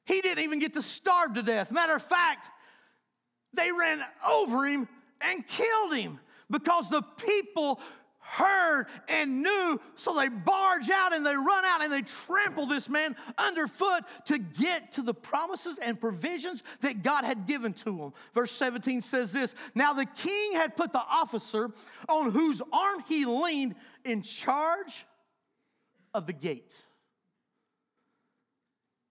He 0.05 0.21
didn't 0.21 0.43
even 0.43 0.59
get 0.59 0.73
to 0.73 0.81
starve 0.81 1.33
to 1.33 1.43
death. 1.43 1.71
Matter 1.71 1.95
of 1.95 2.01
fact, 2.01 2.49
they 3.53 3.71
ran 3.71 4.01
over 4.27 4.65
him 4.65 4.87
and 5.21 5.45
killed 5.45 5.95
him 5.95 6.19
because 6.49 6.89
the 6.89 7.01
people 7.01 7.79
heard 8.31 8.85
and 9.09 9.43
knew. 9.43 9.79
So 9.95 10.15
they 10.15 10.29
barge 10.29 10.89
out 10.89 11.13
and 11.13 11.25
they 11.25 11.35
run 11.35 11.65
out 11.65 11.83
and 11.83 11.91
they 11.91 12.01
trample 12.01 12.65
this 12.65 12.87
man 12.87 13.15
underfoot 13.37 14.03
to 14.25 14.37
get 14.37 14.93
to 14.93 15.01
the 15.01 15.13
promises 15.13 15.77
and 15.79 15.99
provisions 15.99 16.63
that 16.79 17.03
God 17.03 17.25
had 17.25 17.45
given 17.45 17.73
to 17.73 18.03
him. 18.03 18.13
Verse 18.33 18.51
17 18.53 19.01
says 19.01 19.33
this 19.33 19.53
Now 19.75 19.93
the 19.93 20.05
king 20.05 20.53
had 20.53 20.77
put 20.77 20.93
the 20.93 21.03
officer 21.09 21.71
on 22.07 22.31
whose 22.31 22.61
arm 22.71 23.03
he 23.07 23.25
leaned 23.25 23.75
in 24.05 24.21
charge 24.21 25.05
of 26.13 26.25
the 26.25 26.33
gate. 26.33 26.73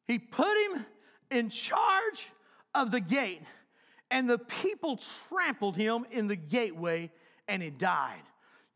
He 0.06 0.18
put 0.18 0.56
him 0.66 0.86
in 1.30 1.50
charge 1.50 2.30
of 2.74 2.90
the 2.90 3.00
gate, 3.00 3.42
and 4.10 4.28
the 4.28 4.38
people 4.38 4.98
trampled 5.28 5.76
him 5.76 6.06
in 6.10 6.26
the 6.26 6.36
gateway, 6.36 7.10
and 7.46 7.62
he 7.62 7.70
died 7.70 8.22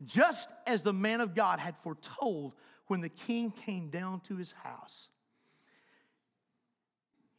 just 0.05 0.49
as 0.65 0.83
the 0.83 0.93
man 0.93 1.21
of 1.21 1.35
God 1.35 1.59
had 1.59 1.75
foretold 1.77 2.53
when 2.87 3.01
the 3.01 3.09
king 3.09 3.51
came 3.51 3.89
down 3.89 4.19
to 4.21 4.35
his 4.35 4.51
house. 4.51 5.09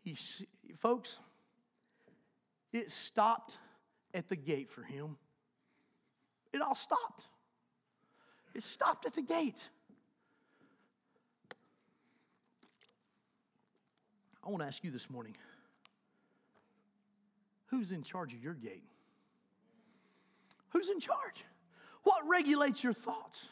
He, 0.02 0.16
folks, 0.76 1.18
it 2.72 2.90
stopped 2.90 3.58
at 4.14 4.28
the 4.28 4.36
gate 4.36 4.70
for 4.70 4.82
him. 4.82 5.16
It 6.52 6.62
all 6.62 6.74
stopped. 6.74 7.24
It 8.54 8.62
stopped 8.62 9.06
at 9.06 9.14
the 9.14 9.22
gate. 9.22 9.68
I 14.44 14.48
want 14.48 14.62
to 14.62 14.66
ask 14.66 14.84
you 14.84 14.90
this 14.90 15.10
morning 15.10 15.36
who's 17.66 17.90
in 17.90 18.02
charge 18.02 18.32
of 18.32 18.42
your 18.42 18.54
gate? 18.54 18.84
Who's 20.70 20.88
in 20.88 21.00
charge? 21.00 21.44
What 22.06 22.22
regulates 22.28 22.84
your 22.84 22.92
thoughts? 22.92 23.48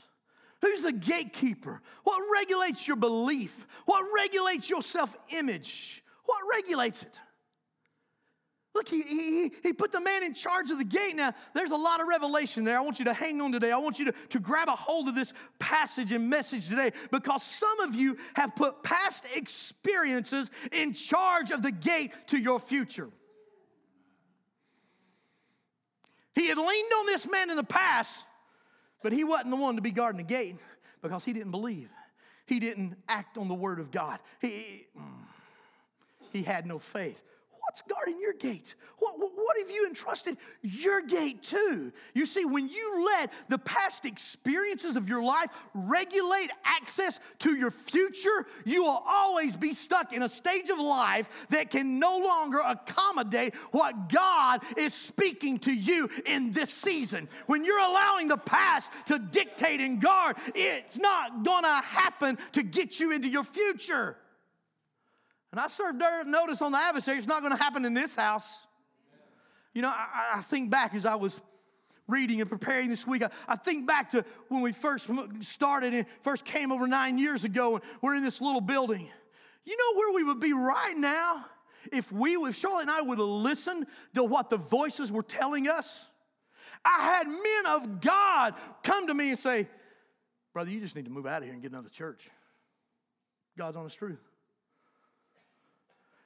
Who's 0.63 0.83
the 0.83 0.93
gatekeeper? 0.93 1.83
What 2.05 2.23
regulates 2.33 2.87
your 2.87 2.97
belief? 2.97 3.67
What 3.85 4.07
regulates 4.15 4.71
your 4.71 4.81
self 4.81 5.19
image? 5.37 6.05
What 6.25 6.39
regulates 6.57 7.03
it? 7.03 7.19
Look, 8.73 8.89
he, 8.89 9.03
he, 9.03 9.53
he 9.61 9.73
put 9.73 9.91
the 9.91 10.01
man 10.01 10.23
in 10.23 10.35
charge 10.35 10.71
of 10.71 10.79
the 10.79 10.85
gate. 10.85 11.17
Now, 11.17 11.33
there's 11.53 11.73
a 11.73 11.77
lot 11.77 12.01
of 12.01 12.07
revelation 12.07 12.63
there. 12.63 12.79
I 12.79 12.81
want 12.81 13.01
you 13.01 13.07
to 13.07 13.13
hang 13.13 13.41
on 13.41 13.51
today. 13.51 13.73
I 13.73 13.79
want 13.79 13.99
you 13.99 14.05
to, 14.05 14.13
to 14.29 14.39
grab 14.39 14.69
a 14.69 14.77
hold 14.77 15.09
of 15.09 15.17
this 15.17 15.35
passage 15.59 16.13
and 16.13 16.31
message 16.31 16.69
today 16.69 16.93
because 17.11 17.43
some 17.43 17.81
of 17.81 17.97
you 17.97 18.17
have 18.35 18.55
put 18.55 18.85
past 18.85 19.27
experiences 19.35 20.53
in 20.71 20.93
charge 20.93 21.51
of 21.51 21.61
the 21.61 21.73
gate 21.73 22.13
to 22.29 22.39
your 22.39 22.61
future. 22.61 23.11
He 26.37 26.47
had 26.47 26.59
leaned 26.59 26.93
on 27.01 27.07
this 27.07 27.29
man 27.29 27.51
in 27.51 27.57
the 27.57 27.65
past, 27.65 28.25
but 29.05 29.13
he 29.13 29.23
wasn't 29.23 29.51
the 29.51 29.57
one 29.57 29.77
to 29.77 29.83
be 29.83 29.91
guarding 29.91 30.17
the 30.17 30.27
gate 30.27 30.57
because 31.03 31.25
he 31.25 31.35
didn't 31.35 31.51
believe. 31.51 31.91
He 32.47 32.59
didn't 32.59 32.97
act 33.07 33.37
on 33.37 33.49
the 33.49 33.55
word 33.55 33.79
of 33.79 33.91
God. 33.91 34.19
He, 34.41 34.87
he 36.33 36.41
mm, 36.41 36.45
had 36.47 36.65
no 36.65 36.79
faith. 36.79 37.23
What's 37.67 37.83
guarding 37.83 38.21
your 38.21 38.35
gate? 38.35 38.75
What, 38.99 39.19
what, 39.19 39.33
what, 39.35 39.57
have 39.59 39.71
you 39.71 39.87
entrusted 39.87 40.37
your 40.63 41.01
gate 41.03 41.43
to? 41.45 41.93
You 42.15 42.27
see, 42.27 42.45
when 42.45 42.69
you 42.69 43.05
let 43.05 43.33
the 43.49 43.59
past 43.59 44.05
experiences 44.05 44.97
of 44.97 45.09
your 45.09 45.23
life 45.25 45.51
regulate 45.73 46.51
access 46.65 47.21
to 47.41 47.55
your 47.55 47.71
future, 47.71 48.47
you 48.65 48.85
will 48.85 49.03
always 49.07 49.57
be 49.57 49.73
stuck 49.73 50.13
in 50.13 50.23
a 50.23 50.29
stage 50.29 50.69
of 50.69 50.79
life 50.79 51.47
that 51.51 51.71
can 51.71 51.99
no 51.99 52.19
longer 52.19 52.61
accommodate 52.65 53.55
what 53.73 54.09
God 54.09 54.61
is 54.77 54.95
speaking 54.95 55.59
to 55.61 55.73
you 55.73 56.09
in 56.27 56.53
this 56.53 56.71
season. 56.71 57.29
When 57.47 57.65
you're 57.65 57.81
allowing 57.81 58.29
the 58.29 58.37
past 58.37 58.93
to 59.07 59.19
dictate 59.19 59.81
and 59.81 60.01
guard, 60.01 60.37
it's 60.55 60.99
not 60.99 61.45
gonna 61.45 61.83
happen 61.83 62.39
to 62.53 62.63
get 62.63 63.01
you 63.01 63.13
into 63.13 63.29
your 63.29 63.45
future. 63.45 64.17
And 65.55 65.61
I 65.61 65.69
served 65.69 66.03
notice 66.27 66.61
on 66.63 66.73
the 66.73 66.79
adversary, 66.79 67.17
it's 67.17 67.29
not 67.29 67.41
going 67.41 67.57
to 67.57 67.63
happen 67.63 67.85
in 67.85 67.95
this 67.95 68.17
house. 68.17 68.67
You 69.73 69.83
know, 69.83 69.89
I, 69.89 70.33
I, 70.39 70.41
think 70.41 70.69
back 70.69 70.97
as 70.97 71.07
I 71.07 71.15
was 71.15 71.41
reading 72.09 72.41
and 72.41 72.51
preparing 72.51 72.89
this 72.89 73.07
week, 73.07 73.23
I, 73.23 73.31
I, 73.47 73.55
think 73.55 73.87
back 73.87 74.11
to 74.11 74.25
when 74.49 74.63
we 74.63 74.73
first 74.73 75.09
started 75.43 75.95
and 75.95 76.07
first 76.23 76.45
came 76.45 76.73
over 76.73 76.89
nine 76.89 77.19
years 77.19 77.45
ago, 77.45 77.77
and 77.77 77.85
we're 78.03 78.17
in 78.17 78.25
this 78.25 78.41
little 78.41 78.61
building. 78.61 79.09
You 79.65 79.77
know 79.77 79.97
where 79.97 80.17
we 80.17 80.25
would 80.25 80.41
be 80.41 80.53
right 80.53 80.97
now 80.97 81.47
if 81.93 82.11
we, 82.11 82.35
if 82.35 82.57
Charlotte 82.57 82.89
and 82.89 82.91
I 82.91 83.03
would 83.03 83.19
have 83.19 83.29
listened 83.29 83.87
to 84.17 84.25
what 84.25 84.51
the 84.51 84.57
voices 84.57 85.13
were 85.13 85.23
telling 85.23 85.69
us? 85.69 86.05
I 86.85 87.15
had 87.15 87.29
men 87.29 87.77
of 87.77 88.01
God 88.01 88.55
come 88.83 89.07
to 89.07 89.15
me 89.15 89.29
and 89.29 89.39
say, 89.39 89.69
Brother, 90.53 90.73
you 90.73 90.81
just 90.81 90.97
need 90.97 91.05
to 91.05 91.13
move 91.13 91.27
out 91.27 91.43
of 91.43 91.45
here 91.45 91.53
and 91.53 91.63
get 91.63 91.71
another 91.71 91.91
church. 91.91 92.29
God's 93.57 93.77
honest 93.77 93.97
truth. 93.97 94.34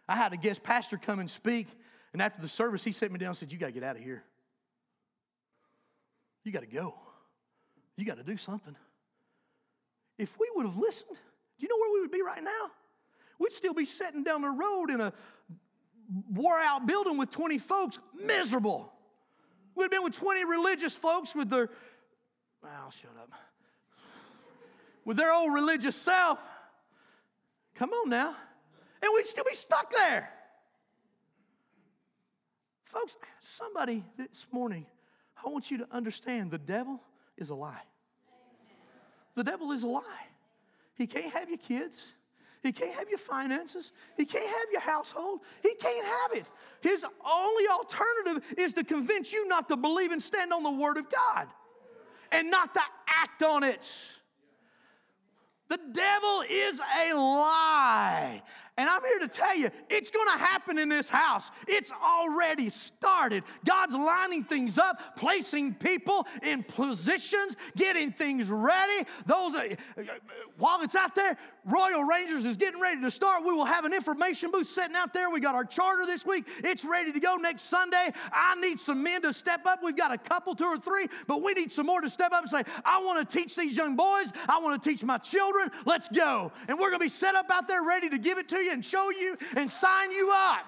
I 0.08 0.16
had 0.16 0.32
a 0.32 0.36
guest 0.36 0.62
pastor 0.62 0.96
come 0.96 1.18
and 1.18 1.28
speak, 1.28 1.66
and 2.12 2.22
after 2.22 2.40
the 2.40 2.48
service, 2.48 2.82
he 2.82 2.92
sat 2.92 3.12
me 3.12 3.18
down 3.18 3.28
and 3.28 3.36
said, 3.36 3.52
You 3.52 3.58
got 3.58 3.66
to 3.66 3.72
get 3.72 3.82
out 3.82 3.96
of 3.96 4.02
here. 4.02 4.24
You 6.44 6.52
got 6.52 6.60
to 6.62 6.66
go. 6.66 6.94
You 7.96 8.06
got 8.06 8.16
to 8.16 8.22
do 8.22 8.36
something. 8.36 8.74
If 10.18 10.38
we 10.38 10.50
would 10.54 10.64
have 10.64 10.78
listened, 10.78 11.16
do 11.58 11.66
you 11.66 11.68
know 11.68 11.76
where 11.78 11.92
we 11.92 12.00
would 12.00 12.10
be 12.10 12.22
right 12.22 12.42
now? 12.42 12.70
We'd 13.38 13.52
still 13.52 13.74
be 13.74 13.84
sitting 13.84 14.24
down 14.24 14.42
the 14.42 14.48
road 14.48 14.90
in 14.90 15.00
a 15.00 15.12
wore 16.32 16.58
out 16.58 16.86
building 16.86 17.18
with 17.18 17.30
20 17.30 17.58
folks, 17.58 17.98
miserable. 18.24 18.92
We'd 19.74 19.84
have 19.84 19.90
been 19.90 20.02
with 20.02 20.16
20 20.16 20.44
religious 20.44 20.96
folks 20.96 21.34
with 21.34 21.50
their, 21.50 21.68
I'll 22.64 22.90
shut 22.90 23.12
up, 23.20 23.30
with 25.04 25.18
their 25.18 25.32
old 25.32 25.52
religious 25.52 25.94
self. 25.94 26.38
Come 27.74 27.90
on 27.90 28.08
now 28.08 28.34
and 29.02 29.10
we'd 29.14 29.26
still 29.26 29.44
be 29.44 29.54
stuck 29.54 29.90
there. 29.90 30.30
Folks, 32.84 33.16
somebody 33.40 34.04
this 34.16 34.46
morning, 34.50 34.86
I 35.44 35.48
want 35.48 35.70
you 35.70 35.78
to 35.78 35.88
understand 35.92 36.50
the 36.50 36.58
devil 36.58 37.00
is 37.36 37.50
a 37.50 37.54
lie. 37.54 37.82
The 39.34 39.44
devil 39.44 39.72
is 39.72 39.82
a 39.82 39.86
lie. 39.86 40.26
He 40.94 41.06
can't 41.06 41.32
have 41.32 41.48
your 41.48 41.58
kids. 41.58 42.12
He 42.62 42.72
can't 42.72 42.92
have 42.94 43.08
your 43.08 43.18
finances. 43.18 43.92
He 44.16 44.24
can't 44.24 44.46
have 44.46 44.66
your 44.72 44.80
household. 44.80 45.40
He 45.62 45.74
can't 45.74 46.04
have 46.04 46.38
it. 46.38 46.46
His 46.80 47.06
only 47.24 47.64
alternative 47.68 48.54
is 48.58 48.74
to 48.74 48.84
convince 48.84 49.32
you 49.32 49.46
not 49.46 49.68
to 49.68 49.76
believe 49.76 50.10
and 50.10 50.20
stand 50.20 50.52
on 50.52 50.62
the 50.62 50.72
Word 50.72 50.96
of 50.96 51.06
God 51.08 51.46
and 52.32 52.50
not 52.50 52.74
to 52.74 52.80
act 53.08 53.42
on 53.42 53.62
it. 53.62 53.88
The 55.68 55.78
devil 55.92 56.42
is 56.48 56.80
a 56.80 57.14
lie. 57.14 58.42
And 58.78 58.88
I'm 58.88 59.02
here 59.02 59.18
to 59.18 59.28
tell 59.28 59.56
you, 59.58 59.70
it's 59.90 60.08
gonna 60.08 60.38
happen 60.38 60.78
in 60.78 60.88
this 60.88 61.08
house. 61.08 61.50
It's 61.66 61.90
already 61.90 62.70
started. 62.70 63.42
God's 63.64 63.96
lining 63.96 64.44
things 64.44 64.78
up, 64.78 65.16
placing 65.16 65.74
people 65.74 66.28
in 66.44 66.62
positions, 66.62 67.56
getting 67.76 68.12
things 68.12 68.48
ready. 68.48 69.04
Those, 69.26 69.56
are, 69.56 69.66
while 70.58 70.80
it's 70.82 70.94
out 70.94 71.16
there, 71.16 71.36
Royal 71.64 72.04
Rangers 72.04 72.46
is 72.46 72.56
getting 72.56 72.80
ready 72.80 73.00
to 73.02 73.10
start. 73.10 73.44
We 73.44 73.52
will 73.52 73.64
have 73.64 73.84
an 73.84 73.92
information 73.92 74.52
booth 74.52 74.68
sitting 74.68 74.94
out 74.94 75.12
there. 75.12 75.28
We 75.28 75.40
got 75.40 75.56
our 75.56 75.64
charter 75.64 76.06
this 76.06 76.24
week. 76.24 76.46
It's 76.62 76.84
ready 76.84 77.12
to 77.12 77.18
go 77.18 77.34
next 77.34 77.62
Sunday. 77.62 78.12
I 78.32 78.54
need 78.60 78.78
some 78.78 79.02
men 79.02 79.22
to 79.22 79.32
step 79.32 79.66
up. 79.66 79.80
We've 79.82 79.96
got 79.96 80.12
a 80.12 80.18
couple, 80.18 80.54
two 80.54 80.64
or 80.64 80.78
three, 80.78 81.08
but 81.26 81.42
we 81.42 81.52
need 81.52 81.72
some 81.72 81.86
more 81.86 82.00
to 82.00 82.08
step 82.08 82.30
up 82.32 82.42
and 82.42 82.50
say, 82.50 82.62
I 82.84 83.02
wanna 83.02 83.24
teach 83.24 83.56
these 83.56 83.76
young 83.76 83.96
boys. 83.96 84.32
I 84.48 84.60
wanna 84.60 84.78
teach 84.78 85.02
my 85.02 85.18
children. 85.18 85.68
Let's 85.84 86.08
go. 86.08 86.52
And 86.68 86.78
we're 86.78 86.90
gonna 86.90 87.02
be 87.02 87.08
set 87.08 87.34
up 87.34 87.50
out 87.50 87.66
there 87.66 87.82
ready 87.82 88.08
to 88.10 88.18
give 88.18 88.38
it 88.38 88.48
to 88.50 88.58
you 88.58 88.67
you 88.68 88.74
and 88.74 88.84
show 88.84 89.10
you 89.10 89.36
and 89.56 89.70
sign 89.70 90.12
you 90.12 90.30
up. 90.32 90.66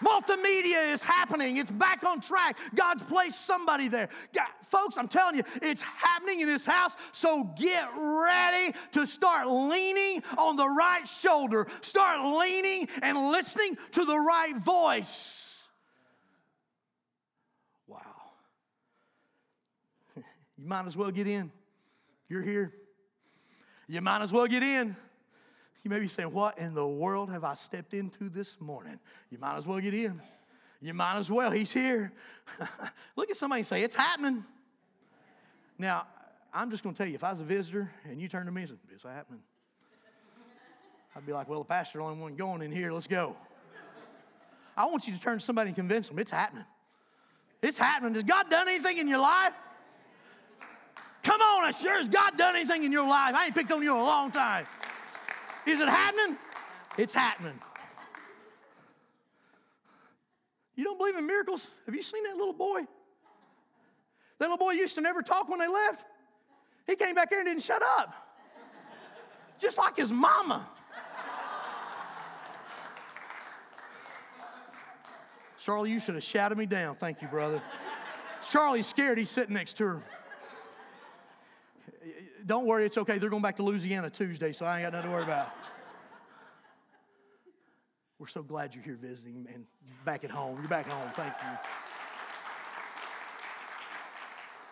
Multimedia 0.00 0.92
is 0.92 1.02
happening. 1.02 1.56
It's 1.56 1.70
back 1.70 2.04
on 2.04 2.20
track. 2.20 2.56
God's 2.74 3.02
placed 3.02 3.44
somebody 3.44 3.88
there. 3.88 4.08
God, 4.32 4.46
folks, 4.62 4.96
I'm 4.96 5.08
telling 5.08 5.36
you, 5.36 5.42
it's 5.60 5.82
happening 5.82 6.40
in 6.40 6.46
this 6.46 6.64
house. 6.64 6.96
So 7.12 7.44
get 7.58 7.88
ready 7.96 8.76
to 8.92 9.06
start 9.06 9.48
leaning 9.48 10.22
on 10.36 10.56
the 10.56 10.68
right 10.68 11.06
shoulder. 11.06 11.66
Start 11.80 12.38
leaning 12.38 12.88
and 13.02 13.32
listening 13.32 13.76
to 13.92 14.04
the 14.04 14.16
right 14.16 14.56
voice. 14.56 15.66
Wow. 17.86 18.00
You 20.56 20.66
might 20.66 20.86
as 20.86 20.96
well 20.96 21.10
get 21.10 21.26
in. 21.26 21.50
You're 22.28 22.42
here. 22.42 22.72
You 23.88 24.00
might 24.00 24.22
as 24.22 24.32
well 24.32 24.46
get 24.46 24.62
in. 24.62 24.96
You 25.88 25.94
may 25.94 26.00
be 26.00 26.08
saying, 26.08 26.34
What 26.34 26.58
in 26.58 26.74
the 26.74 26.86
world 26.86 27.30
have 27.30 27.44
I 27.44 27.54
stepped 27.54 27.94
into 27.94 28.28
this 28.28 28.60
morning? 28.60 29.00
You 29.30 29.38
might 29.38 29.56
as 29.56 29.66
well 29.66 29.80
get 29.80 29.94
in. 29.94 30.20
You 30.82 30.92
might 30.92 31.16
as 31.16 31.30
well. 31.30 31.50
He's 31.50 31.72
here. 31.72 32.12
Look 33.16 33.30
at 33.30 33.38
somebody 33.38 33.62
say, 33.62 33.82
It's 33.82 33.94
happening. 33.94 34.44
Now, 35.78 36.06
I'm 36.52 36.70
just 36.70 36.82
going 36.82 36.94
to 36.94 36.98
tell 36.98 37.08
you, 37.08 37.14
if 37.14 37.24
I 37.24 37.30
was 37.30 37.40
a 37.40 37.44
visitor 37.44 37.90
and 38.04 38.20
you 38.20 38.28
turned 38.28 38.44
to 38.44 38.52
me 38.52 38.60
and 38.62 38.68
said, 38.68 38.78
It's 38.92 39.02
happening, 39.02 39.40
I'd 41.16 41.24
be 41.24 41.32
like, 41.32 41.48
Well, 41.48 41.60
the 41.60 41.64
pastor 41.64 42.02
only 42.02 42.20
one 42.20 42.36
going 42.36 42.60
in 42.60 42.70
here. 42.70 42.92
Let's 42.92 43.06
go. 43.06 43.34
I 44.76 44.84
want 44.88 45.08
you 45.08 45.14
to 45.14 45.20
turn 45.20 45.38
to 45.38 45.40
somebody 45.42 45.68
and 45.68 45.74
convince 45.74 46.10
them 46.10 46.18
it's 46.18 46.30
happening. 46.30 46.66
It's 47.62 47.78
happening. 47.78 48.12
Has 48.12 48.24
God 48.24 48.50
done 48.50 48.68
anything 48.68 48.98
in 48.98 49.08
your 49.08 49.20
life? 49.20 49.54
Come 51.22 51.40
on, 51.40 51.64
I 51.64 51.70
sure 51.70 51.98
as 51.98 52.10
God 52.10 52.36
done 52.36 52.56
anything 52.56 52.84
in 52.84 52.92
your 52.92 53.08
life. 53.08 53.34
I 53.34 53.46
ain't 53.46 53.54
picked 53.54 53.72
on 53.72 53.82
you 53.82 53.94
in 53.94 53.98
a 53.98 54.02
long 54.02 54.30
time. 54.30 54.66
Is 55.68 55.80
it 55.80 55.88
happening? 55.88 56.38
It's 56.96 57.12
happening. 57.12 57.60
You 60.74 60.84
don't 60.84 60.96
believe 60.96 61.16
in 61.16 61.26
miracles? 61.26 61.68
Have 61.84 61.94
you 61.94 62.00
seen 62.00 62.22
that 62.24 62.36
little 62.36 62.54
boy? 62.54 62.86
That 64.38 64.46
little 64.46 64.56
boy 64.56 64.70
used 64.72 64.94
to 64.94 65.02
never 65.02 65.20
talk 65.20 65.48
when 65.48 65.58
they 65.58 65.68
left. 65.68 66.06
He 66.86 66.96
came 66.96 67.14
back 67.14 67.28
here 67.28 67.40
and 67.40 67.46
didn't 67.46 67.64
shut 67.64 67.82
up. 67.82 68.14
Just 69.58 69.76
like 69.76 69.98
his 69.98 70.10
mama. 70.10 70.66
Charlie, 75.58 75.90
you 75.90 76.00
should 76.00 76.14
have 76.14 76.24
shouted 76.24 76.56
me 76.56 76.64
down. 76.64 76.94
Thank 76.94 77.20
you, 77.20 77.28
brother. 77.28 77.60
Charlie's 78.48 78.86
scared. 78.86 79.18
He's 79.18 79.28
sitting 79.28 79.52
next 79.52 79.76
to 79.78 79.84
her. 79.84 80.02
Don't 82.48 82.64
worry, 82.64 82.86
it's 82.86 82.96
okay. 82.96 83.18
They're 83.18 83.28
going 83.28 83.42
back 83.42 83.56
to 83.56 83.62
Louisiana 83.62 84.08
Tuesday, 84.08 84.52
so 84.52 84.64
I 84.64 84.80
ain't 84.80 84.86
got 84.86 84.94
nothing 84.94 85.10
to 85.10 85.14
worry 85.14 85.24
about. 85.24 85.54
We're 88.18 88.26
so 88.26 88.42
glad 88.42 88.74
you're 88.74 88.82
here 88.82 88.96
visiting 88.96 89.46
and 89.52 89.66
back 90.06 90.24
at 90.24 90.30
home. 90.30 90.56
You're 90.58 90.68
back 90.68 90.88
home. 90.88 91.10
Thank 91.14 91.34
you. 91.42 91.58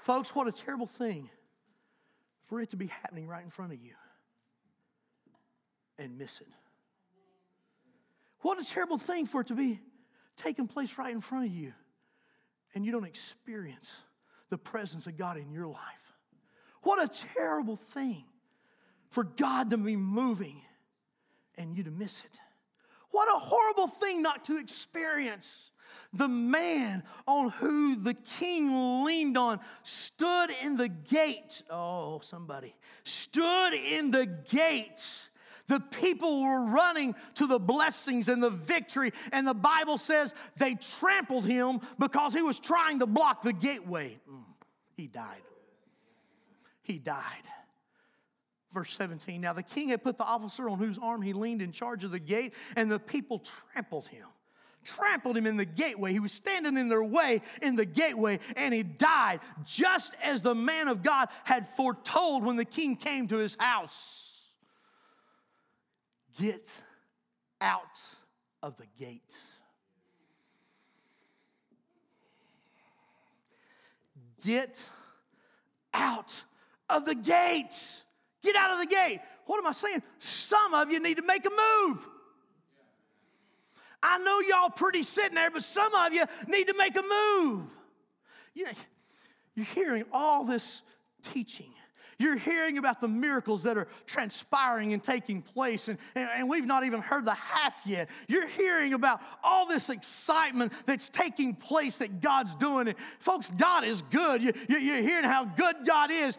Folks, 0.05 0.35
what 0.35 0.49
a 0.49 0.53
terrible 0.53 0.87
thing 0.87 1.29
for 2.45 2.63
it 2.63 2.71
to 2.71 2.77
be 2.77 2.87
happening 2.87 3.29
right 3.29 3.45
in 3.45 3.51
front 3.51 3.75
of 3.75 3.79
you 3.79 3.93
and 5.99 6.17
miss 6.17 6.41
it. 6.41 6.49
What 8.41 8.59
a 8.59 8.65
terrible 8.65 8.97
thing 8.97 9.27
for 9.27 9.43
it 9.43 9.49
to 9.49 9.55
be 9.55 9.81
taking 10.35 10.67
place 10.67 10.97
right 10.97 11.13
in 11.13 11.21
front 11.21 11.47
of 11.47 11.53
you 11.53 11.75
and 12.75 12.87
you 12.87 12.93
don't 12.93 13.05
experience 13.05 14.01
the 14.49 14.57
presence 14.57 15.07
of 15.07 15.19
God 15.19 15.37
in 15.37 15.51
your 15.51 15.67
life. 15.67 16.06
What 16.87 17.03
a 17.03 17.25
terrible 17.35 17.75
thing 17.75 18.23
for 19.11 19.25
God 19.25 19.71
to 19.71 19.77
be 19.77 19.97
moving 19.97 20.63
and 21.59 21.77
you 21.77 21.83
to 21.83 21.91
miss 21.91 22.21
it. 22.21 22.39
What 23.11 23.27
a 23.27 23.41
horrible 23.41 23.89
thing 23.89 24.23
not 24.23 24.45
to 24.45 24.57
experience 24.57 25.73
the 26.13 26.29
man 26.29 27.03
on 27.27 27.51
who 27.51 27.97
the 27.97 28.15
king 28.15 29.05
leaned 29.05 29.37
on 29.37 29.59
stood 29.83 30.51
in 30.63 30.77
the 30.77 30.87
gate. 30.87 31.65
Oh, 31.69 32.21
somebody 32.23 32.73
stood 33.03 33.75
in 33.75 34.13
the 34.13 34.27
gate. 34.27 35.03
The 35.67 35.81
people 35.81 36.41
were 36.41 36.67
running 36.67 37.17
to 37.35 37.49
the 37.49 37.59
blessings 37.59 38.29
and 38.29 38.41
the 38.41 38.51
victory, 38.51 39.13
and 39.33 39.45
the 39.45 39.55
Bible 39.55 39.99
says 39.99 40.37
they 40.57 40.77
trampled 40.77 41.47
him 41.47 41.81
because 41.99 42.33
he 42.33 42.43
was 42.43 42.61
trying 42.61 43.01
to 43.01 43.07
block 43.07 43.43
the 43.43 43.53
gateway. 43.53 44.21
Mm, 44.31 44.45
he 44.97 45.09
died. 45.09 45.43
He 46.87 46.99
died. 46.99 47.43
Verse 48.73 48.93
17 48.95 49.41
Now 49.41 49.53
the 49.53 49.65
king 49.65 49.89
had 49.89 50.05
put 50.05 50.19
the 50.19 50.25
officer 50.25 50.69
on 50.69 50.79
whose 50.79 50.99
arm 50.99 51.21
he 51.21 51.33
leaned 51.33 51.61
in 51.61 51.73
charge 51.73 52.05
of 52.05 52.13
the 52.13 52.21
gate, 52.21 52.55
and 52.77 52.89
the 52.89 53.01
people 53.01 53.43
trampled 53.73 54.07
him 54.07 54.27
trampled 54.85 55.37
him 55.37 55.49
in 55.49 55.57
the 55.57 55.65
gateway. 55.65 56.13
He 56.13 56.21
was 56.21 56.31
standing 56.31 56.77
in 56.77 56.89
their 56.89 57.03
way 57.03 57.43
in 57.61 57.75
the 57.75 57.85
gateway 57.85 58.39
and 58.55 58.73
he 58.73 58.85
died, 58.85 59.41
just 59.65 60.15
as 60.23 60.43
the 60.43 60.55
man 60.55 60.87
of 60.87 61.03
God 61.03 61.29
had 61.43 61.67
foretold 61.67 62.45
when 62.45 62.55
the 62.55 62.65
king 62.65 62.95
came 62.95 63.27
to 63.27 63.39
his 63.39 63.57
house. 63.59 64.55
Get 66.41 66.71
out 67.61 67.99
of 68.63 68.77
the 68.77 68.87
gate. 68.97 69.35
Get 74.45 74.89
out 75.93 76.45
of 76.89 77.05
the 77.05 77.15
gates. 77.15 78.05
Get 78.43 78.57
out 78.57 78.73
of 78.73 78.79
the 78.79 78.87
gate. 78.87 79.21
What 79.47 79.59
am 79.59 79.67
I 79.67 79.73
saying? 79.73 80.03
Some 80.19 80.75
of 80.75 80.91
you 80.91 81.01
need 81.01 81.17
to 81.17 81.23
make 81.25 81.45
a 81.47 81.51
move. 81.51 82.07
I 84.03 84.19
know 84.19 84.41
y'all 84.41 84.71
pretty 84.71 85.03
sitting 85.03 85.35
there, 85.35 85.51
but 85.51 85.63
some 85.63 85.95
of 85.95 86.13
you 86.13 86.25
need 86.47 86.69
to 86.69 86.75
make 86.75 86.97
a 86.97 87.03
move. 87.03 87.67
You 88.55 88.67
know, 88.67 88.71
you're 89.55 89.67
hearing 89.67 90.05
all 90.13 90.45
this 90.45 90.83
teaching. 91.23 91.73
You're 92.19 92.37
hearing 92.37 92.79
about 92.79 93.01
the 93.01 93.09
miracles 93.09 93.65
that 93.65 93.77
are 93.77 93.89
transpiring 94.07 94.95
and 94.95 95.03
taking 95.03 95.43
place, 95.43 95.89
and, 95.89 95.99
and, 96.15 96.29
and, 96.35 96.49
we've 96.49 96.65
not 96.65 96.85
even 96.85 97.03
heard 97.03 97.27
the 97.27 97.35
half 97.35 97.83
yet. 97.85 98.09
You're 98.27 98.47
hearing 98.47 98.95
about 98.95 99.21
all 99.45 99.67
this 99.67 99.91
excitement 99.91 100.73
that's 100.87 101.11
taking 101.11 101.55
place 101.55 101.99
that 101.99 102.23
God's 102.23 102.55
doing. 102.55 102.89
And 102.89 102.99
folks, 103.19 103.51
God 103.59 103.85
is 103.85 104.01
good. 104.01 104.43
You, 104.43 104.55
you, 104.67 104.79
you're 104.79 105.03
hearing 105.03 105.25
how 105.25 105.45
good 105.45 105.77
God 105.85 106.11
is, 106.11 106.39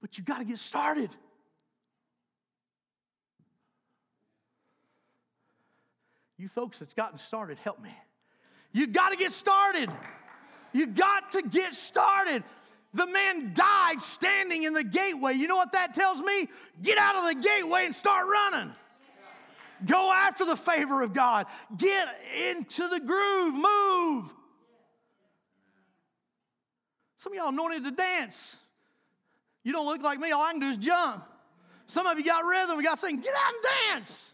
but 0.00 0.18
you 0.18 0.24
got 0.24 0.38
to 0.38 0.44
get 0.44 0.58
started. 0.58 1.10
You 6.36 6.48
folks 6.48 6.78
that's 6.78 6.94
gotten 6.94 7.18
started, 7.18 7.58
help 7.58 7.80
me. 7.80 7.90
You 8.72 8.86
got 8.86 9.10
to 9.10 9.16
get 9.16 9.32
started. 9.32 9.90
You 10.72 10.86
got 10.86 11.32
to 11.32 11.42
get 11.42 11.74
started. 11.74 12.44
The 12.94 13.06
man 13.06 13.52
died 13.54 14.00
standing 14.00 14.62
in 14.62 14.72
the 14.72 14.84
gateway. 14.84 15.34
You 15.34 15.48
know 15.48 15.56
what 15.56 15.72
that 15.72 15.94
tells 15.94 16.20
me? 16.20 16.48
Get 16.80 16.96
out 16.96 17.16
of 17.16 17.24
the 17.24 17.42
gateway 17.42 17.84
and 17.86 17.94
start 17.94 18.26
running. 18.26 18.72
Go 19.84 20.12
after 20.12 20.44
the 20.44 20.56
favor 20.56 21.02
of 21.02 21.12
God. 21.12 21.46
Get 21.76 22.08
into 22.50 22.88
the 22.88 23.00
groove. 23.00 23.54
Move. 23.54 24.34
Some 27.16 27.32
of 27.32 27.36
y'all 27.36 27.48
anointed 27.48 27.84
to 27.84 27.90
dance. 27.90 28.56
You 29.68 29.74
don't 29.74 29.84
look 29.84 30.02
like 30.02 30.18
me. 30.18 30.30
All 30.30 30.40
I 30.40 30.52
can 30.52 30.60
do 30.60 30.68
is 30.68 30.78
jump. 30.78 31.22
Some 31.86 32.06
of 32.06 32.16
you 32.16 32.24
got 32.24 32.42
rhythm. 32.42 32.78
We 32.78 32.84
got 32.84 32.92
to 32.92 32.96
sing, 32.96 33.16
get 33.16 33.34
out 33.34 33.52
and 33.52 33.96
dance. 33.96 34.32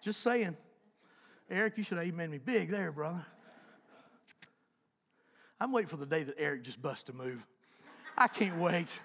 Just 0.00 0.22
saying. 0.22 0.56
Eric, 1.50 1.76
you 1.76 1.82
should 1.82 1.98
have 1.98 2.06
amen 2.06 2.30
me 2.30 2.38
big 2.38 2.70
there, 2.70 2.90
brother. 2.90 3.22
I'm 5.60 5.72
waiting 5.72 5.90
for 5.90 5.98
the 5.98 6.06
day 6.06 6.22
that 6.22 6.36
Eric 6.38 6.62
just 6.62 6.80
busts 6.80 7.10
a 7.10 7.12
move. 7.12 7.46
I 8.16 8.28
can't 8.28 8.56
wait. 8.56 8.98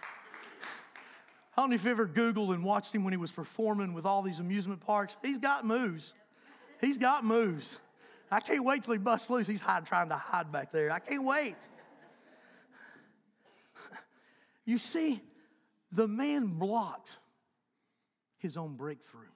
I 1.57 1.61
don't 1.61 1.71
know 1.71 1.75
if 1.75 1.83
you 1.83 1.91
ever 1.91 2.07
Googled 2.07 2.53
and 2.53 2.63
watched 2.63 2.95
him 2.95 3.03
when 3.03 3.11
he 3.11 3.17
was 3.17 3.33
performing 3.33 3.93
with 3.93 4.05
all 4.05 4.21
these 4.21 4.39
amusement 4.39 4.79
parks. 4.79 5.17
He's 5.21 5.37
got 5.37 5.65
moves. 5.65 6.13
He's 6.79 6.97
got 6.97 7.25
moves. 7.25 7.81
I 8.31 8.39
can't 8.39 8.63
wait 8.63 8.83
till 8.83 8.93
he 8.93 8.99
busts 8.99 9.29
loose. 9.29 9.47
He's 9.47 9.59
hide, 9.59 9.85
trying 9.85 10.07
to 10.07 10.15
hide 10.15 10.49
back 10.49 10.71
there. 10.71 10.91
I 10.91 10.99
can't 10.99 11.25
wait. 11.25 11.57
You 14.65 14.77
see, 14.77 15.21
the 15.91 16.07
man 16.07 16.47
blocked 16.47 17.17
his 18.37 18.57
own 18.57 18.75
breakthrough. 18.75 19.27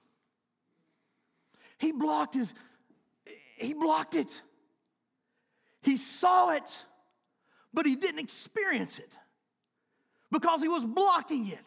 He 1.78 1.92
blocked 1.92 2.34
his, 2.34 2.54
he 3.56 3.74
blocked 3.74 4.14
it. 4.14 4.42
He 5.82 5.96
saw 5.96 6.50
it, 6.50 6.84
but 7.72 7.86
he 7.86 7.94
didn't 7.96 8.18
experience 8.18 8.98
it 8.98 9.16
because 10.30 10.60
he 10.60 10.68
was 10.68 10.84
blocking 10.84 11.46
it. 11.46 11.64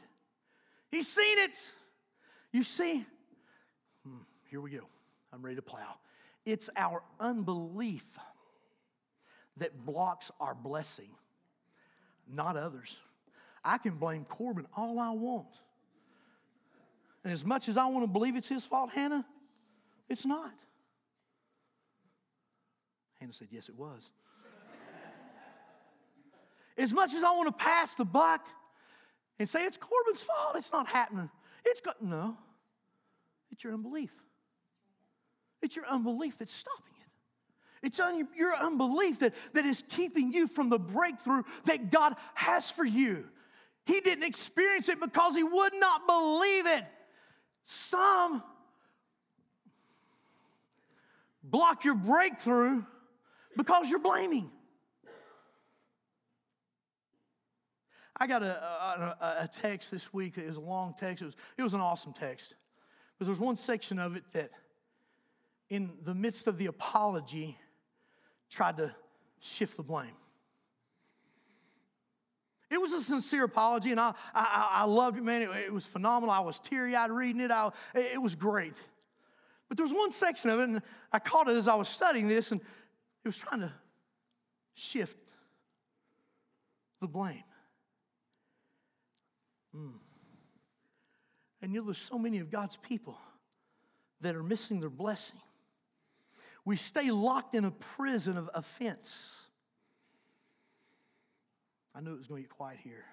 He's 0.91 1.07
seen 1.07 1.37
it. 1.39 1.57
You 2.51 2.63
see, 2.63 3.05
hmm, 4.05 4.17
here 4.49 4.59
we 4.59 4.71
go. 4.71 4.87
I'm 5.31 5.41
ready 5.41 5.55
to 5.55 5.61
plow. 5.61 5.95
It's 6.45 6.69
our 6.75 7.01
unbelief 7.19 8.03
that 9.57 9.85
blocks 9.85 10.31
our 10.39 10.53
blessing, 10.53 11.09
not 12.27 12.57
others. 12.57 12.99
I 13.63 13.77
can 13.77 13.95
blame 13.95 14.25
Corbin 14.25 14.65
all 14.75 14.99
I 14.99 15.11
want. 15.11 15.55
And 17.23 17.31
as 17.31 17.45
much 17.45 17.69
as 17.69 17.77
I 17.77 17.85
want 17.85 18.03
to 18.03 18.07
believe 18.07 18.35
it's 18.35 18.47
his 18.47 18.65
fault, 18.65 18.91
Hannah, 18.91 19.25
it's 20.09 20.25
not. 20.25 20.51
Hannah 23.19 23.33
said, 23.33 23.49
Yes, 23.51 23.69
it 23.69 23.75
was. 23.77 24.09
as 26.77 26.91
much 26.91 27.13
as 27.13 27.23
I 27.23 27.31
want 27.31 27.47
to 27.55 27.63
pass 27.63 27.93
the 27.93 28.05
buck 28.05 28.47
and 29.37 29.47
say 29.47 29.63
it's 29.65 29.77
Corbin's 29.77 30.23
fault, 30.23 30.55
it's 30.55 30.71
not 30.71 30.87
happening. 30.87 31.29
It's 31.63 31.81
got, 31.81 32.01
no, 32.01 32.37
it's 33.51 33.63
your 33.63 33.73
unbelief. 33.73 34.11
It's 35.61 35.75
your 35.75 35.85
unbelief 35.85 36.39
that's 36.39 36.53
stopping 36.53 36.93
it. 36.99 37.85
It's 37.85 37.99
un, 37.99 38.27
your 38.35 38.55
unbelief 38.55 39.19
that, 39.19 39.33
that 39.53 39.65
is 39.65 39.83
keeping 39.87 40.31
you 40.31 40.47
from 40.47 40.69
the 40.69 40.79
breakthrough 40.79 41.43
that 41.65 41.91
God 41.91 42.15
has 42.33 42.71
for 42.71 42.85
you. 42.85 43.25
He 43.91 43.99
didn't 43.99 44.23
experience 44.23 44.87
it 44.87 45.01
because 45.01 45.35
he 45.35 45.43
would 45.43 45.73
not 45.73 46.07
believe 46.07 46.65
it. 46.65 46.85
Some 47.63 48.41
block 51.43 51.83
your 51.83 51.95
breakthrough 51.95 52.85
because 53.57 53.89
you're 53.89 53.99
blaming. 53.99 54.49
I 58.15 58.27
got 58.27 58.43
a, 58.43 58.63
a, 58.63 59.17
a, 59.41 59.49
text 59.51 59.91
this 59.91 60.13
week. 60.13 60.37
It 60.37 60.47
was 60.47 60.55
a 60.55 60.61
long 60.61 60.93
text. 60.97 61.21
It 61.23 61.25
was, 61.25 61.35
it 61.57 61.63
was 61.63 61.73
an 61.73 61.81
awesome 61.81 62.13
text. 62.13 62.55
But 63.19 63.25
there 63.25 63.31
was 63.31 63.41
one 63.41 63.57
section 63.57 63.99
of 63.99 64.15
it 64.15 64.23
that, 64.31 64.51
in 65.69 65.97
the 66.03 66.15
midst 66.15 66.47
of 66.47 66.57
the 66.57 66.67
apology, 66.67 67.57
tried 68.49 68.77
to 68.77 68.95
shift 69.41 69.75
the 69.75 69.83
blame. 69.83 70.15
It 72.71 72.79
was 72.79 72.93
a 72.93 73.01
sincere 73.01 73.43
apology, 73.43 73.91
and 73.91 73.99
I, 73.99 74.13
I, 74.33 74.69
I 74.71 74.83
loved 74.85 75.17
it, 75.17 75.23
man. 75.23 75.41
It, 75.41 75.49
it 75.65 75.73
was 75.73 75.85
phenomenal. 75.85 76.33
I 76.33 76.39
was 76.39 76.57
teary 76.57 76.95
eyed 76.95 77.11
reading 77.11 77.41
it. 77.41 77.51
I, 77.51 77.69
it 77.93 78.21
was 78.21 78.33
great. 78.33 78.77
But 79.67 79.75
there 79.75 79.85
was 79.85 79.93
one 79.93 80.11
section 80.11 80.49
of 80.49 80.59
it, 80.61 80.63
and 80.69 80.81
I 81.11 81.19
caught 81.19 81.49
it 81.49 81.57
as 81.57 81.67
I 81.67 81.75
was 81.75 81.89
studying 81.89 82.29
this, 82.29 82.53
and 82.53 82.61
it 82.61 83.27
was 83.27 83.37
trying 83.37 83.59
to 83.59 83.73
shift 84.73 85.17
the 87.01 87.07
blame. 87.07 87.43
Mm. 89.75 89.91
And 91.61 91.73
you 91.73 91.81
know, 91.81 91.85
there's 91.87 91.97
so 91.97 92.17
many 92.17 92.39
of 92.39 92.49
God's 92.49 92.77
people 92.77 93.17
that 94.21 94.35
are 94.35 94.43
missing 94.43 94.79
their 94.79 94.89
blessing. 94.89 95.39
We 96.63 96.77
stay 96.77 97.11
locked 97.11 97.53
in 97.53 97.65
a 97.65 97.71
prison 97.71 98.37
of 98.37 98.49
offense. 98.53 99.40
I 101.95 102.01
knew 102.01 102.13
it 102.13 102.17
was 102.17 102.27
going 102.27 102.43
to 102.43 102.47
get 102.47 102.55
quiet 102.55 102.79
here. 102.83 103.05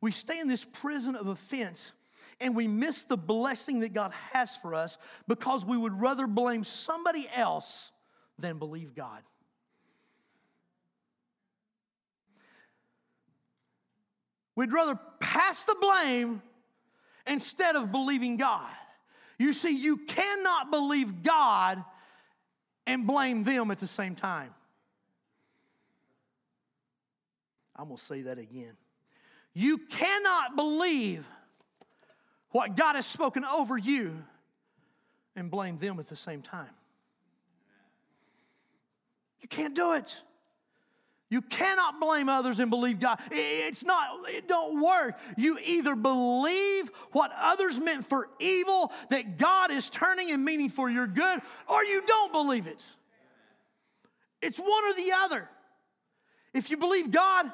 We 0.00 0.10
stay 0.10 0.40
in 0.40 0.48
this 0.48 0.64
prison 0.64 1.14
of 1.14 1.26
offense 1.26 1.92
and 2.40 2.56
we 2.56 2.66
miss 2.66 3.04
the 3.04 3.16
blessing 3.16 3.80
that 3.80 3.92
God 3.92 4.12
has 4.32 4.56
for 4.56 4.74
us 4.74 4.98
because 5.28 5.64
we 5.64 5.76
would 5.76 6.00
rather 6.00 6.26
blame 6.26 6.64
somebody 6.64 7.26
else 7.34 7.92
than 8.38 8.58
believe 8.58 8.94
God. 8.94 9.22
We'd 14.54 14.72
rather 14.72 14.98
pass 15.20 15.64
the 15.64 15.76
blame 15.80 16.42
instead 17.26 17.76
of 17.76 17.90
believing 17.90 18.36
God. 18.36 18.68
You 19.38 19.52
see, 19.52 19.76
you 19.76 19.96
cannot 19.96 20.70
believe 20.70 21.22
God 21.22 21.82
and 22.86 23.06
blame 23.06 23.44
them 23.44 23.70
at 23.70 23.78
the 23.78 23.86
same 23.86 24.14
time. 24.14 24.54
I'm 27.82 27.88
going 27.88 27.98
to 27.98 28.04
say 28.04 28.22
that 28.22 28.38
again. 28.38 28.76
You 29.54 29.76
cannot 29.76 30.54
believe 30.54 31.28
what 32.50 32.76
God 32.76 32.94
has 32.94 33.06
spoken 33.06 33.44
over 33.44 33.76
you 33.76 34.22
and 35.34 35.50
blame 35.50 35.78
them 35.78 35.98
at 35.98 36.06
the 36.06 36.14
same 36.14 36.42
time. 36.42 36.70
You 39.40 39.48
can't 39.48 39.74
do 39.74 39.94
it. 39.94 40.22
You 41.28 41.42
cannot 41.42 41.98
blame 41.98 42.28
others 42.28 42.60
and 42.60 42.70
believe 42.70 43.00
God. 43.00 43.18
It's 43.32 43.84
not, 43.84 44.28
it 44.28 44.46
don't 44.46 44.80
work. 44.80 45.18
You 45.36 45.58
either 45.66 45.96
believe 45.96 46.88
what 47.10 47.32
others 47.36 47.80
meant 47.80 48.06
for 48.06 48.28
evil 48.38 48.92
that 49.10 49.38
God 49.38 49.72
is 49.72 49.90
turning 49.90 50.30
and 50.30 50.44
meaning 50.44 50.68
for 50.68 50.88
your 50.88 51.08
good, 51.08 51.40
or 51.68 51.84
you 51.84 52.02
don't 52.06 52.32
believe 52.32 52.68
it. 52.68 52.84
It's 54.40 54.58
one 54.58 54.84
or 54.84 54.94
the 54.94 55.12
other. 55.16 55.48
If 56.54 56.70
you 56.70 56.76
believe 56.76 57.10
God, 57.10 57.50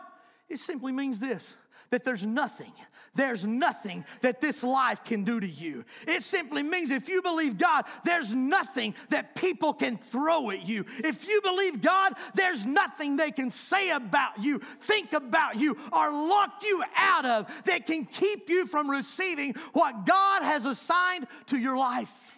it 0.49 0.59
simply 0.59 0.93
means 0.93 1.19
this 1.19 1.57
that 1.91 2.05
there's 2.05 2.27
nothing, 2.27 2.73
there's 3.15 3.47
nothing 3.47 4.05
that 4.21 4.41
this 4.41 4.63
life 4.63 5.05
can 5.05 5.25
do 5.25 5.41
to 5.41 5.47
you. 5.47 5.85
It 6.07 6.23
simply 6.23 6.63
means 6.63 6.91
if 6.91 7.09
you 7.09 7.23
believe 7.23 7.57
God, 7.57 7.87
there's 8.05 8.35
nothing 8.35 8.95
that 9.09 9.35
people 9.35 9.73
can 9.73 9.97
throw 9.97 10.51
at 10.51 10.69
you. 10.69 10.85
If 10.99 11.27
you 11.27 11.41
believe 11.43 11.81
God, 11.81 12.13
there's 12.35 12.67
nothing 12.67 13.17
they 13.17 13.31
can 13.31 13.51
say 13.51 13.91
about 13.91 14.43
you, 14.43 14.59
think 14.59 15.15
about 15.15 15.57
you, 15.57 15.77
or 15.93 16.11
lock 16.11 16.63
you 16.63 16.85
out 16.95 17.25
of 17.25 17.65
that 17.65 17.87
can 17.87 18.05
keep 18.05 18.51
you 18.51 18.67
from 18.67 18.91
receiving 18.91 19.55
what 19.73 20.05
God 20.05 20.43
has 20.43 20.67
assigned 20.67 21.27
to 21.47 21.59
your 21.59 21.79
life. 21.79 22.37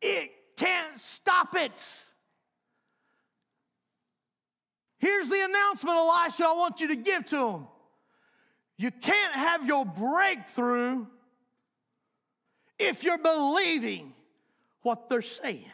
It 0.00 0.30
can't 0.56 0.98
stop 0.98 1.54
it. 1.54 2.02
Here's 5.02 5.28
the 5.28 5.42
announcement, 5.42 5.96
Elisha, 5.96 6.44
I 6.46 6.54
want 6.56 6.80
you 6.80 6.86
to 6.86 6.94
give 6.94 7.26
to 7.26 7.36
them. 7.36 7.66
You 8.76 8.92
can't 8.92 9.34
have 9.34 9.66
your 9.66 9.84
breakthrough 9.84 11.06
if 12.78 13.02
you're 13.02 13.18
believing 13.18 14.14
what 14.82 15.08
they're 15.08 15.20
saying. 15.20 15.72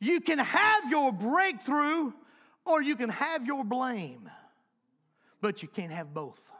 You 0.00 0.22
can 0.22 0.38
have 0.38 0.90
your 0.90 1.12
breakthrough 1.12 2.14
or 2.64 2.80
you 2.80 2.96
can 2.96 3.10
have 3.10 3.44
your 3.44 3.64
blame, 3.64 4.30
but 5.42 5.62
you 5.62 5.68
can't 5.68 5.92
have 5.92 6.14
both. 6.14 6.51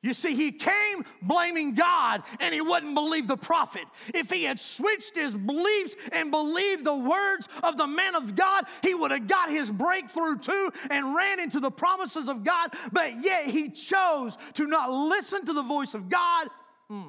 You 0.00 0.14
see, 0.14 0.36
he 0.36 0.52
came 0.52 1.04
blaming 1.22 1.74
God 1.74 2.22
and 2.38 2.54
he 2.54 2.60
wouldn't 2.60 2.94
believe 2.94 3.26
the 3.26 3.36
prophet. 3.36 3.82
If 4.14 4.30
he 4.30 4.44
had 4.44 4.58
switched 4.58 5.16
his 5.16 5.34
beliefs 5.34 5.96
and 6.12 6.30
believed 6.30 6.84
the 6.84 6.96
words 6.96 7.48
of 7.64 7.76
the 7.76 7.86
man 7.86 8.14
of 8.14 8.36
God, 8.36 8.66
he 8.82 8.94
would 8.94 9.10
have 9.10 9.26
got 9.26 9.50
his 9.50 9.72
breakthrough 9.72 10.38
too 10.38 10.70
and 10.90 11.16
ran 11.16 11.40
into 11.40 11.58
the 11.58 11.70
promises 11.70 12.28
of 12.28 12.44
God. 12.44 12.72
But 12.92 13.14
yet 13.20 13.46
he 13.46 13.70
chose 13.70 14.38
to 14.54 14.66
not 14.68 14.92
listen 14.92 15.44
to 15.46 15.52
the 15.52 15.64
voice 15.64 15.94
of 15.94 16.08
God. 16.08 16.48
Hmm. 16.88 17.08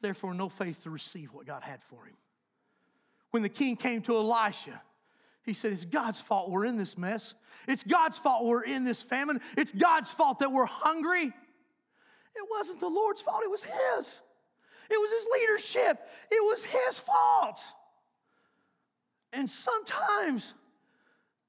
Therefore, 0.00 0.32
no 0.32 0.48
faith 0.48 0.82
to 0.84 0.90
receive 0.90 1.34
what 1.34 1.44
God 1.44 1.62
had 1.62 1.82
for 1.82 2.04
him. 2.06 2.16
When 3.32 3.42
the 3.42 3.48
king 3.50 3.76
came 3.76 4.00
to 4.02 4.16
Elisha, 4.16 4.80
he 5.48 5.54
said, 5.54 5.72
It's 5.72 5.86
God's 5.86 6.20
fault 6.20 6.50
we're 6.50 6.66
in 6.66 6.76
this 6.76 6.98
mess. 6.98 7.34
It's 7.66 7.82
God's 7.82 8.18
fault 8.18 8.44
we're 8.44 8.64
in 8.64 8.84
this 8.84 9.02
famine. 9.02 9.40
It's 9.56 9.72
God's 9.72 10.12
fault 10.12 10.40
that 10.40 10.52
we're 10.52 10.66
hungry. 10.66 11.24
It 11.24 12.46
wasn't 12.50 12.80
the 12.80 12.88
Lord's 12.88 13.22
fault, 13.22 13.42
it 13.42 13.50
was 13.50 13.64
His. 13.64 14.20
It 14.90 14.94
was 14.94 15.10
His 15.10 15.26
leadership, 15.40 16.08
it 16.30 16.42
was 16.42 16.64
His 16.64 16.98
fault. 16.98 17.60
And 19.32 19.48
sometimes 19.48 20.54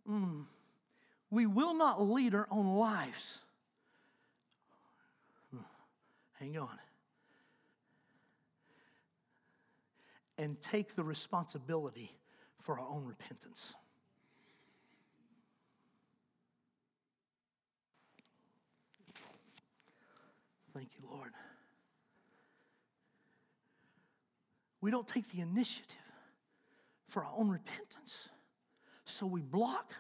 mm, 0.10 0.46
we 1.30 1.46
will 1.46 1.74
not 1.74 2.02
lead 2.02 2.34
our 2.34 2.48
own 2.50 2.76
lives. 2.76 3.42
Hang 6.40 6.58
on. 6.58 6.80
And 10.38 10.62
take 10.62 10.96
the 10.96 11.04
responsibility 11.04 12.14
for 12.60 12.80
our 12.80 12.88
own 12.88 13.06
repentance. 13.06 13.76
Thank 20.74 20.90
you, 20.98 21.10
Lord. 21.10 21.32
We 24.82 24.92
don't 24.92 25.08
take 25.08 25.30
the 25.32 25.42
initiative 25.42 25.96
for 27.08 27.24
our 27.24 27.32
own 27.38 27.50
repentance, 27.50 28.30
so 29.04 29.26
we 29.26 29.42
block 29.42 29.94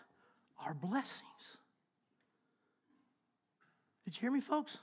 our 0.65 0.73
blessings. 0.73 1.57
Did 4.05 4.15
you 4.15 4.21
hear 4.21 4.31
me, 4.31 4.41
folks? 4.41 4.77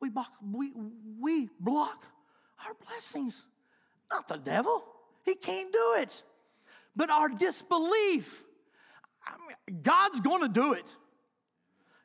We 0.00 0.10
block, 0.10 0.32
we, 0.42 0.72
we 1.20 1.48
block 1.60 2.04
our 2.66 2.74
blessings, 2.86 3.46
not 4.10 4.28
the 4.28 4.36
devil. 4.36 4.84
He 5.24 5.34
can't 5.34 5.72
do 5.72 5.94
it. 5.98 6.22
But 6.96 7.10
our 7.10 7.28
disbelief, 7.28 8.44
I 9.26 9.36
mean, 9.38 9.82
God's 9.82 10.20
going 10.20 10.42
to 10.42 10.48
do 10.48 10.72
it. 10.72 10.96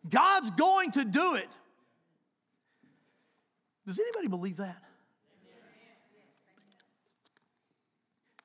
God's 0.07 0.51
going 0.51 0.91
to 0.91 1.05
do 1.05 1.35
it. 1.35 1.49
Does 3.85 3.99
anybody 3.99 4.27
believe 4.27 4.57
that? 4.57 4.81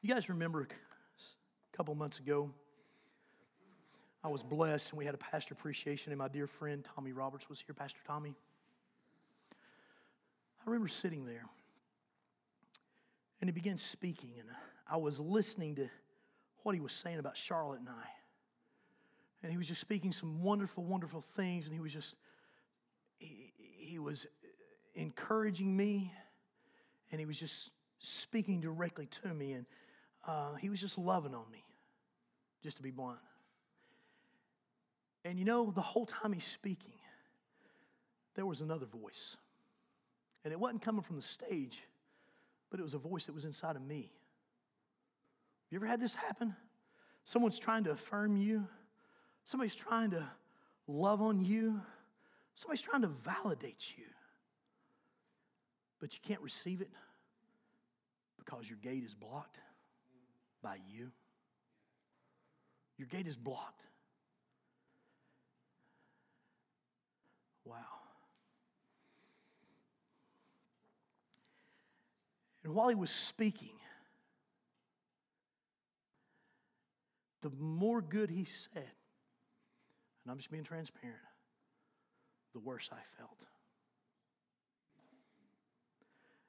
You 0.00 0.14
guys 0.14 0.28
remember 0.28 0.62
a 0.62 1.76
couple 1.76 1.92
months 1.96 2.20
ago, 2.20 2.52
I 4.22 4.28
was 4.28 4.44
blessed 4.44 4.90
and 4.90 4.98
we 4.98 5.04
had 5.04 5.14
a 5.14 5.18
pastor 5.18 5.54
appreciation, 5.54 6.12
and 6.12 6.18
my 6.20 6.28
dear 6.28 6.46
friend 6.46 6.87
Tommy 6.94 7.11
Roberts 7.11 7.48
was 7.48 7.61
here, 7.61 7.74
Pastor 7.74 7.98
Tommy. 8.06 8.37
I 9.50 10.70
remember 10.70 10.87
sitting 10.87 11.24
there 11.24 11.46
and 13.40 13.50
he 13.50 13.52
began 13.52 13.76
speaking, 13.76 14.30
and 14.38 14.48
I 14.88 14.98
was 14.98 15.18
listening 15.18 15.74
to 15.76 15.88
what 16.62 16.76
he 16.76 16.80
was 16.80 16.92
saying 16.92 17.18
about 17.18 17.37
Charlotte 17.37 17.80
and 17.80 17.88
I. 17.88 18.08
And 19.42 19.50
he 19.50 19.58
was 19.58 19.66
just 19.66 19.80
speaking 19.80 20.12
some 20.12 20.42
wonderful, 20.42 20.84
wonderful 20.84 21.22
things, 21.22 21.66
and 21.66 21.74
he 21.74 21.80
was 21.80 21.92
just, 21.92 22.14
he, 23.18 23.52
he 23.56 23.98
was 23.98 24.26
encouraging 24.94 25.76
me, 25.76 26.12
and 27.11 27.18
he 27.20 27.26
was 27.26 27.38
just 27.38 27.70
speaking 27.98 28.61
directly 28.61 29.06
to 29.06 29.34
me, 29.34 29.52
and 29.52 29.66
uh, 30.29 30.55
he 30.61 30.71
was 30.71 30.81
just 30.81 30.99
loving 30.99 31.35
on 31.35 31.51
me, 31.51 31.64
just 32.62 32.77
to 32.77 32.83
be 32.83 32.93
blunt. 32.93 33.19
And 35.25 35.38
you 35.38 35.45
know, 35.45 35.73
the 35.75 35.81
whole 35.81 36.07
time 36.07 36.33
he's 36.33 36.45
speaking, 36.45 36.95
there 38.37 38.47
was 38.47 38.61
another 38.61 38.87
voice. 38.87 39.37
And 40.45 40.53
it 40.53 40.61
wasn't 40.61 40.83
coming 40.83 41.03
from 41.03 41.17
the 41.17 41.23
stage, 41.23 41.83
but 42.71 42.79
it 42.79 42.85
was 42.85 42.95
a 42.95 42.99
voice 42.99 43.27
that 43.27 43.35
was 43.35 43.45
inside 43.45 43.75
of 43.75 43.83
me. 43.83 44.12
You 45.71 45.77
ever 45.77 45.87
had 45.87 46.01
this 46.01 46.14
happen? 46.14 46.55
Someone's 47.25 47.59
trying 47.59 47.85
to 47.85 47.91
affirm 47.91 48.37
you, 48.37 48.69
somebody's 49.45 49.75
trying 49.75 50.12
to 50.12 50.25
love 50.87 51.21
on 51.21 51.41
you, 51.41 51.81
somebody's 52.55 52.83
trying 52.83 53.03
to 53.03 53.09
validate 53.09 53.95
you 53.99 54.05
but 56.01 56.14
you 56.14 56.21
can't 56.27 56.41
receive 56.41 56.81
it 56.81 56.91
because 58.38 58.69
your 58.69 58.79
gate 58.79 59.05
is 59.05 59.14
blocked 59.14 59.59
by 60.62 60.79
you. 60.88 61.11
Your 62.97 63.07
gate 63.07 63.27
is 63.27 63.37
blocked. 63.37 63.83
Wow. 67.64 67.75
And 72.64 72.75
while 72.75 72.88
he 72.88 72.94
was 72.94 73.11
speaking, 73.11 73.77
the 77.42 77.51
more 77.59 78.01
good 78.03 78.31
he 78.31 78.44
said, 78.44 78.90
and 80.25 80.31
I'm 80.31 80.37
just 80.38 80.51
being 80.51 80.64
transparent, 80.64 81.18
the 82.53 82.59
worse 82.59 82.90
I 82.92 83.01
felt. 83.16 83.44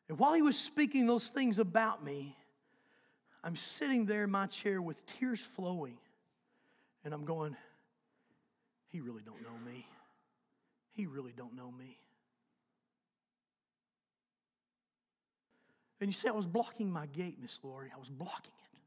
And 0.09 0.17
while 0.17 0.33
he 0.33 0.41
was 0.41 0.57
speaking 0.57 1.05
those 1.05 1.29
things 1.29 1.59
about 1.59 2.03
me, 2.03 2.35
I'm 3.43 3.55
sitting 3.55 4.05
there 4.05 4.23
in 4.23 4.31
my 4.31 4.47
chair 4.47 4.81
with 4.81 5.05
tears 5.05 5.39
flowing. 5.41 5.97
And 7.05 7.13
I'm 7.13 7.23
going, 7.25 7.55
he 8.87 8.99
really 8.99 9.21
don't 9.23 9.41
know 9.41 9.57
me. 9.65 9.85
He 10.91 11.05
really 11.05 11.33
don't 11.35 11.55
know 11.55 11.71
me. 11.71 11.97
And 16.01 16.09
you 16.09 16.13
say, 16.13 16.29
I 16.29 16.31
was 16.31 16.45
blocking 16.45 16.91
my 16.91 17.05
gate, 17.07 17.37
Miss 17.41 17.59
Lori. 17.63 17.91
I 17.93 17.99
was 17.99 18.09
blocking 18.09 18.53
it. 18.73 18.79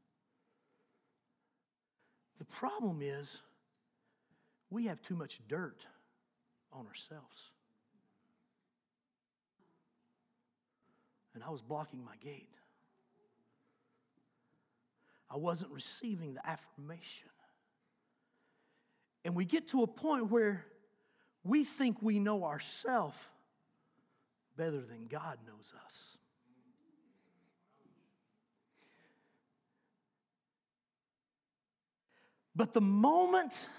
The 2.39 2.45
problem 2.45 3.01
is, 3.01 3.41
we 4.69 4.85
have 4.85 5.01
too 5.01 5.15
much 5.15 5.39
dirt 5.47 5.85
on 6.71 6.87
ourselves. 6.87 7.51
and 11.33 11.43
I 11.43 11.49
was 11.49 11.61
blocking 11.61 12.03
my 12.03 12.15
gate. 12.21 12.49
I 15.33 15.37
wasn't 15.37 15.71
receiving 15.71 16.35
the 16.35 16.47
affirmation. 16.47 17.29
And 19.25 19.35
we 19.35 19.45
get 19.45 19.69
to 19.69 19.81
a 19.81 19.87
point 19.87 20.29
where 20.29 20.63
we 21.43 21.63
think 21.63 22.01
we 22.01 22.19
know 22.19 22.43
ourselves 22.43 23.17
better 24.55 24.79
than 24.79 25.07
God 25.07 25.39
knows 25.47 25.73
us. 25.85 26.17
But 32.55 32.73
the 32.73 32.81
moment 32.81 33.69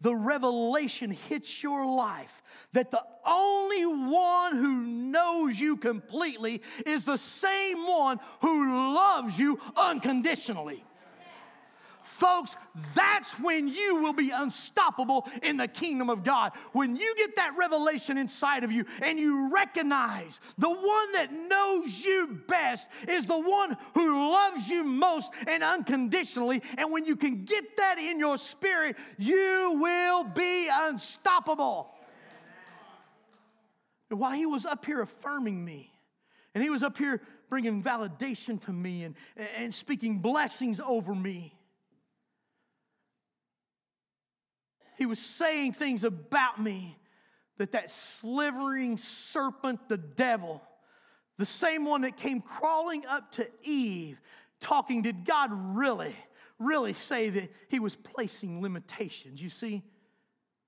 the 0.00 0.14
revelation 0.14 1.10
hits 1.10 1.62
your 1.62 1.86
life 1.86 2.42
that 2.72 2.90
the 2.90 3.02
only 3.24 3.86
one 3.86 4.56
who 4.56 4.82
knows 4.82 5.58
you 5.58 5.76
completely 5.76 6.62
is 6.84 7.04
the 7.04 7.16
same 7.16 7.86
one 7.86 8.18
who 8.40 8.94
loves 8.94 9.38
you 9.38 9.58
unconditionally. 9.76 10.84
Folks, 12.16 12.56
that's 12.94 13.38
when 13.38 13.68
you 13.68 13.96
will 13.96 14.14
be 14.14 14.30
unstoppable 14.30 15.28
in 15.42 15.58
the 15.58 15.68
kingdom 15.68 16.08
of 16.08 16.24
God. 16.24 16.52
When 16.72 16.96
you 16.96 17.14
get 17.18 17.36
that 17.36 17.58
revelation 17.58 18.16
inside 18.16 18.64
of 18.64 18.72
you 18.72 18.86
and 19.02 19.18
you 19.18 19.52
recognize 19.52 20.40
the 20.56 20.70
one 20.70 21.12
that 21.12 21.30
knows 21.30 22.02
you 22.02 22.40
best 22.48 22.88
is 23.06 23.26
the 23.26 23.38
one 23.38 23.76
who 23.92 24.32
loves 24.32 24.66
you 24.66 24.82
most 24.82 25.30
and 25.46 25.62
unconditionally. 25.62 26.62
And 26.78 26.90
when 26.90 27.04
you 27.04 27.16
can 27.16 27.44
get 27.44 27.76
that 27.76 27.98
in 27.98 28.18
your 28.18 28.38
spirit, 28.38 28.96
you 29.18 29.78
will 29.78 30.24
be 30.24 30.70
unstoppable. 30.72 31.90
And 34.08 34.18
while 34.18 34.32
he 34.32 34.46
was 34.46 34.64
up 34.64 34.86
here 34.86 35.02
affirming 35.02 35.62
me, 35.62 35.90
and 36.54 36.64
he 36.64 36.70
was 36.70 36.82
up 36.82 36.96
here 36.96 37.20
bringing 37.50 37.82
validation 37.82 38.58
to 38.64 38.72
me 38.72 39.04
and, 39.04 39.16
and 39.58 39.74
speaking 39.74 40.20
blessings 40.20 40.80
over 40.80 41.14
me. 41.14 41.55
Was 45.06 45.18
saying 45.18 45.72
things 45.72 46.04
about 46.04 46.60
me 46.60 46.98
that 47.58 47.72
that 47.72 47.88
slivering 47.90 48.98
serpent, 48.98 49.88
the 49.88 49.96
devil, 49.96 50.62
the 51.38 51.46
same 51.46 51.84
one 51.84 52.02
that 52.02 52.16
came 52.16 52.40
crawling 52.40 53.04
up 53.06 53.32
to 53.32 53.46
Eve, 53.62 54.20
talking, 54.60 55.02
did 55.02 55.24
God 55.24 55.50
really, 55.52 56.14
really 56.58 56.92
say 56.92 57.28
that 57.30 57.50
he 57.68 57.78
was 57.78 57.94
placing 57.96 58.62
limitations? 58.62 59.42
You 59.42 59.50
see, 59.50 59.82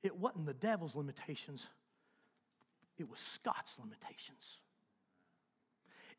it 0.03 0.17
wasn't 0.17 0.47
the 0.47 0.55
devil's 0.55 0.95
limitations, 0.95 1.69
it 2.99 3.09
was 3.09 3.21
Scott's 3.21 3.79
limitations. 3.79 4.61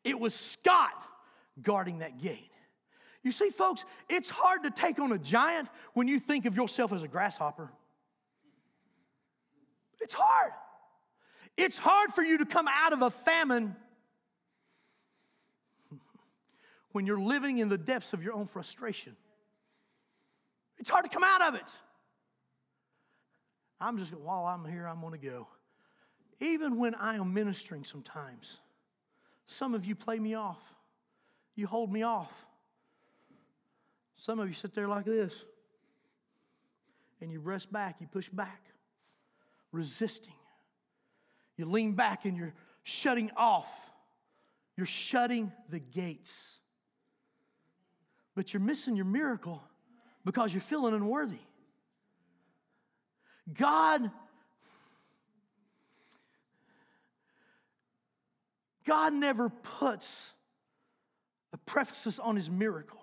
It 0.02 0.18
was 0.18 0.34
Scott 0.34 0.94
guarding 1.60 1.98
that 1.98 2.22
gate. 2.22 2.50
You 3.22 3.32
see, 3.32 3.50
folks, 3.50 3.84
it's 4.08 4.30
hard 4.30 4.64
to 4.64 4.70
take 4.70 4.98
on 4.98 5.12
a 5.12 5.18
giant 5.18 5.68
when 5.92 6.08
you 6.08 6.18
think 6.18 6.46
of 6.46 6.56
yourself 6.56 6.92
as 6.92 7.02
a 7.02 7.08
grasshopper. 7.08 7.70
It's 10.00 10.14
hard. 10.14 10.52
It's 11.56 11.78
hard 11.78 12.10
for 12.12 12.22
you 12.22 12.38
to 12.38 12.46
come 12.46 12.66
out 12.68 12.92
of 12.92 13.02
a 13.02 13.10
famine 13.10 13.76
when 16.92 17.06
you're 17.06 17.20
living 17.20 17.58
in 17.58 17.68
the 17.68 17.78
depths 17.78 18.12
of 18.12 18.22
your 18.22 18.34
own 18.34 18.46
frustration. 18.46 19.14
It's 20.78 20.88
hard 20.88 21.04
to 21.04 21.10
come 21.10 21.24
out 21.24 21.42
of 21.42 21.54
it. 21.54 21.70
I'm 23.80 23.98
just, 23.98 24.14
while 24.14 24.46
I'm 24.46 24.64
here, 24.64 24.86
I'm 24.86 25.00
going 25.00 25.18
to 25.18 25.26
go. 25.26 25.48
Even 26.40 26.78
when 26.78 26.94
I 26.94 27.16
am 27.16 27.34
ministering 27.34 27.84
sometimes, 27.84 28.58
some 29.46 29.74
of 29.74 29.84
you 29.84 29.94
play 29.94 30.18
me 30.18 30.34
off. 30.34 30.62
You 31.54 31.66
hold 31.66 31.92
me 31.92 32.02
off. 32.02 32.46
Some 34.16 34.38
of 34.38 34.48
you 34.48 34.54
sit 34.54 34.74
there 34.74 34.88
like 34.88 35.04
this 35.04 35.34
and 37.20 37.30
you 37.30 37.40
rest 37.40 37.70
back, 37.72 37.96
you 38.00 38.06
push 38.06 38.28
back 38.28 38.69
resisting. 39.72 40.34
You 41.56 41.66
lean 41.66 41.92
back 41.92 42.24
and 42.24 42.36
you're 42.36 42.54
shutting 42.82 43.30
off. 43.36 43.68
You're 44.76 44.86
shutting 44.86 45.52
the 45.68 45.78
gates. 45.78 46.60
But 48.34 48.52
you're 48.52 48.60
missing 48.60 48.96
your 48.96 49.04
miracle 49.04 49.62
because 50.24 50.54
you're 50.54 50.60
feeling 50.60 50.94
unworthy. 50.94 51.38
God 53.52 54.10
God 58.90 59.12
never 59.12 59.50
puts 59.50 60.32
a 61.52 61.58
preface 61.58 62.18
on 62.18 62.34
his 62.34 62.50
miracle. 62.50 63.00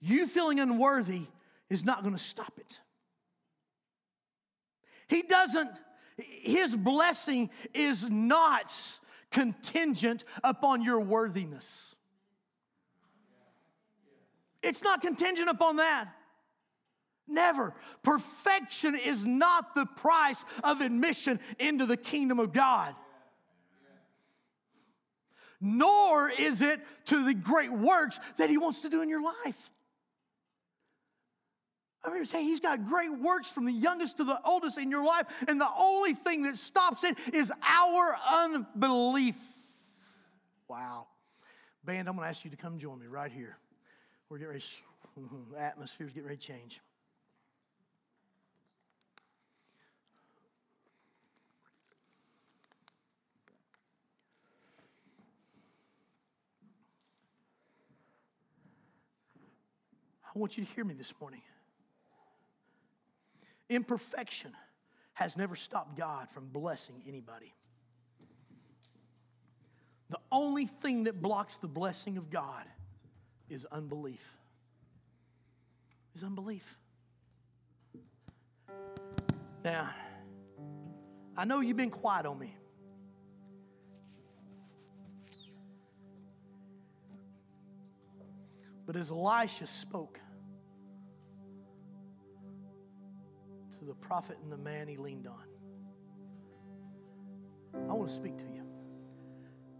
You 0.00 0.28
feeling 0.28 0.60
unworthy 0.60 1.22
is 1.68 1.84
not 1.84 2.02
going 2.02 2.14
to 2.14 2.22
stop 2.22 2.52
it. 2.58 2.78
He 5.10 5.22
doesn't, 5.22 5.68
his 6.16 6.76
blessing 6.76 7.50
is 7.74 8.08
not 8.08 8.72
contingent 9.32 10.24
upon 10.44 10.82
your 10.82 11.00
worthiness. 11.00 11.96
It's 14.62 14.84
not 14.84 15.02
contingent 15.02 15.48
upon 15.48 15.76
that. 15.76 16.08
Never. 17.26 17.74
Perfection 18.04 18.94
is 18.94 19.26
not 19.26 19.74
the 19.74 19.86
price 19.86 20.44
of 20.62 20.80
admission 20.80 21.40
into 21.58 21.86
the 21.86 21.96
kingdom 21.96 22.38
of 22.38 22.52
God. 22.52 22.94
Nor 25.60 26.30
is 26.30 26.62
it 26.62 26.80
to 27.06 27.24
the 27.24 27.34
great 27.34 27.72
works 27.72 28.20
that 28.38 28.48
He 28.48 28.58
wants 28.58 28.82
to 28.82 28.88
do 28.88 29.02
in 29.02 29.08
your 29.08 29.22
life. 29.22 29.70
I'm 32.02 32.12
here 32.12 32.22
to 32.22 32.26
say 32.26 32.42
he's 32.42 32.60
got 32.60 32.86
great 32.86 33.12
works 33.12 33.50
from 33.50 33.66
the 33.66 33.72
youngest 33.72 34.16
to 34.18 34.24
the 34.24 34.40
oldest 34.44 34.78
in 34.78 34.90
your 34.90 35.04
life, 35.04 35.26
and 35.46 35.60
the 35.60 35.68
only 35.78 36.14
thing 36.14 36.42
that 36.42 36.56
stops 36.56 37.04
it 37.04 37.16
is 37.34 37.52
our 37.62 38.16
unbelief. 38.32 39.36
Wow. 40.66 41.08
Band, 41.84 42.08
I'm 42.08 42.14
going 42.14 42.24
to 42.24 42.30
ask 42.30 42.44
you 42.44 42.50
to 42.50 42.56
come 42.56 42.78
join 42.78 42.98
me 42.98 43.06
right 43.06 43.30
here. 43.30 43.58
We're 44.28 44.38
getting 44.38 44.52
ready, 44.54 44.64
the 45.52 45.58
atmosphere's 45.60 46.12
getting 46.12 46.28
ready 46.28 46.38
to 46.38 46.46
change. 46.46 46.80
I 60.34 60.38
want 60.38 60.56
you 60.56 60.64
to 60.64 60.70
hear 60.74 60.84
me 60.84 60.94
this 60.94 61.12
morning. 61.20 61.42
Imperfection 63.70 64.52
has 65.14 65.36
never 65.36 65.54
stopped 65.54 65.96
God 65.96 66.28
from 66.28 66.48
blessing 66.48 66.96
anybody. 67.06 67.54
The 70.10 70.18
only 70.32 70.66
thing 70.66 71.04
that 71.04 71.22
blocks 71.22 71.56
the 71.58 71.68
blessing 71.68 72.18
of 72.18 72.30
God 72.30 72.64
is 73.48 73.64
unbelief. 73.66 74.36
Is 76.14 76.24
unbelief. 76.24 76.76
Now, 79.64 79.90
I 81.36 81.44
know 81.44 81.60
you've 81.60 81.76
been 81.76 81.90
quiet 81.90 82.26
on 82.26 82.40
me. 82.40 82.56
But 88.84 88.96
as 88.96 89.12
Elisha 89.12 89.68
spoke, 89.68 90.18
to 93.80 93.86
the 93.86 93.94
prophet 93.94 94.38
and 94.42 94.52
the 94.52 94.58
man 94.58 94.86
he 94.88 94.96
leaned 94.98 95.26
on. 95.26 95.44
I 97.88 97.94
want 97.94 98.08
to 98.08 98.14
speak 98.14 98.36
to 98.36 98.44
you 98.44 98.62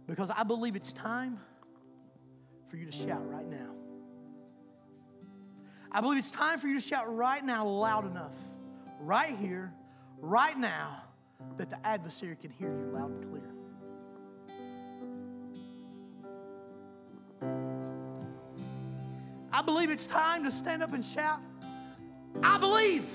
because 0.07 0.31
I 0.31 0.43
believe 0.43 0.75
it's 0.75 0.91
time 0.91 1.39
for 2.67 2.77
you 2.77 2.85
to 2.87 2.91
shout 2.91 3.29
right 3.29 3.47
now. 3.47 3.75
I 5.91 6.01
believe 6.01 6.17
it's 6.17 6.31
time 6.31 6.57
for 6.57 6.67
you 6.67 6.79
to 6.79 6.85
shout 6.85 7.15
right 7.15 7.43
now 7.43 7.67
loud 7.67 8.05
enough, 8.09 8.35
right 8.99 9.35
here, 9.37 9.71
right 10.19 10.57
now, 10.57 11.03
that 11.57 11.69
the 11.69 11.85
adversary 11.85 12.35
can 12.35 12.49
hear 12.49 12.69
you 12.69 12.91
loud 12.91 13.11
and 13.11 13.29
clear. 13.29 13.43
I 19.53 19.61
believe 19.61 19.91
it's 19.91 20.07
time 20.07 20.43
to 20.45 20.51
stand 20.51 20.81
up 20.81 20.93
and 20.93 21.05
shout, 21.05 21.39
I 22.41 22.57
believe. 22.57 23.05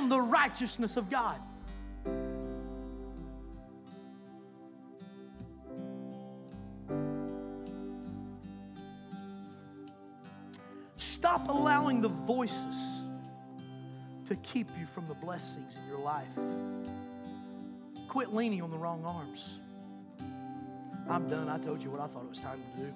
The 0.00 0.20
righteousness 0.20 0.96
of 0.96 1.08
God. 1.08 1.40
Stop 10.96 11.48
allowing 11.48 12.02
the 12.02 12.08
voices 12.08 12.76
to 14.26 14.34
keep 14.42 14.66
you 14.78 14.84
from 14.86 15.06
the 15.06 15.14
blessings 15.14 15.76
in 15.76 15.88
your 15.88 16.00
life. 16.00 16.26
Quit 18.08 18.34
leaning 18.34 18.60
on 18.60 18.70
the 18.70 18.76
wrong 18.76 19.04
arms. 19.06 19.60
I'm 21.08 21.26
done. 21.28 21.48
I 21.48 21.58
told 21.58 21.82
you 21.82 21.90
what 21.90 22.00
I 22.00 22.06
thought 22.06 22.24
it 22.24 22.28
was 22.28 22.40
time 22.40 22.60
to 22.76 22.82
do. 22.82 22.92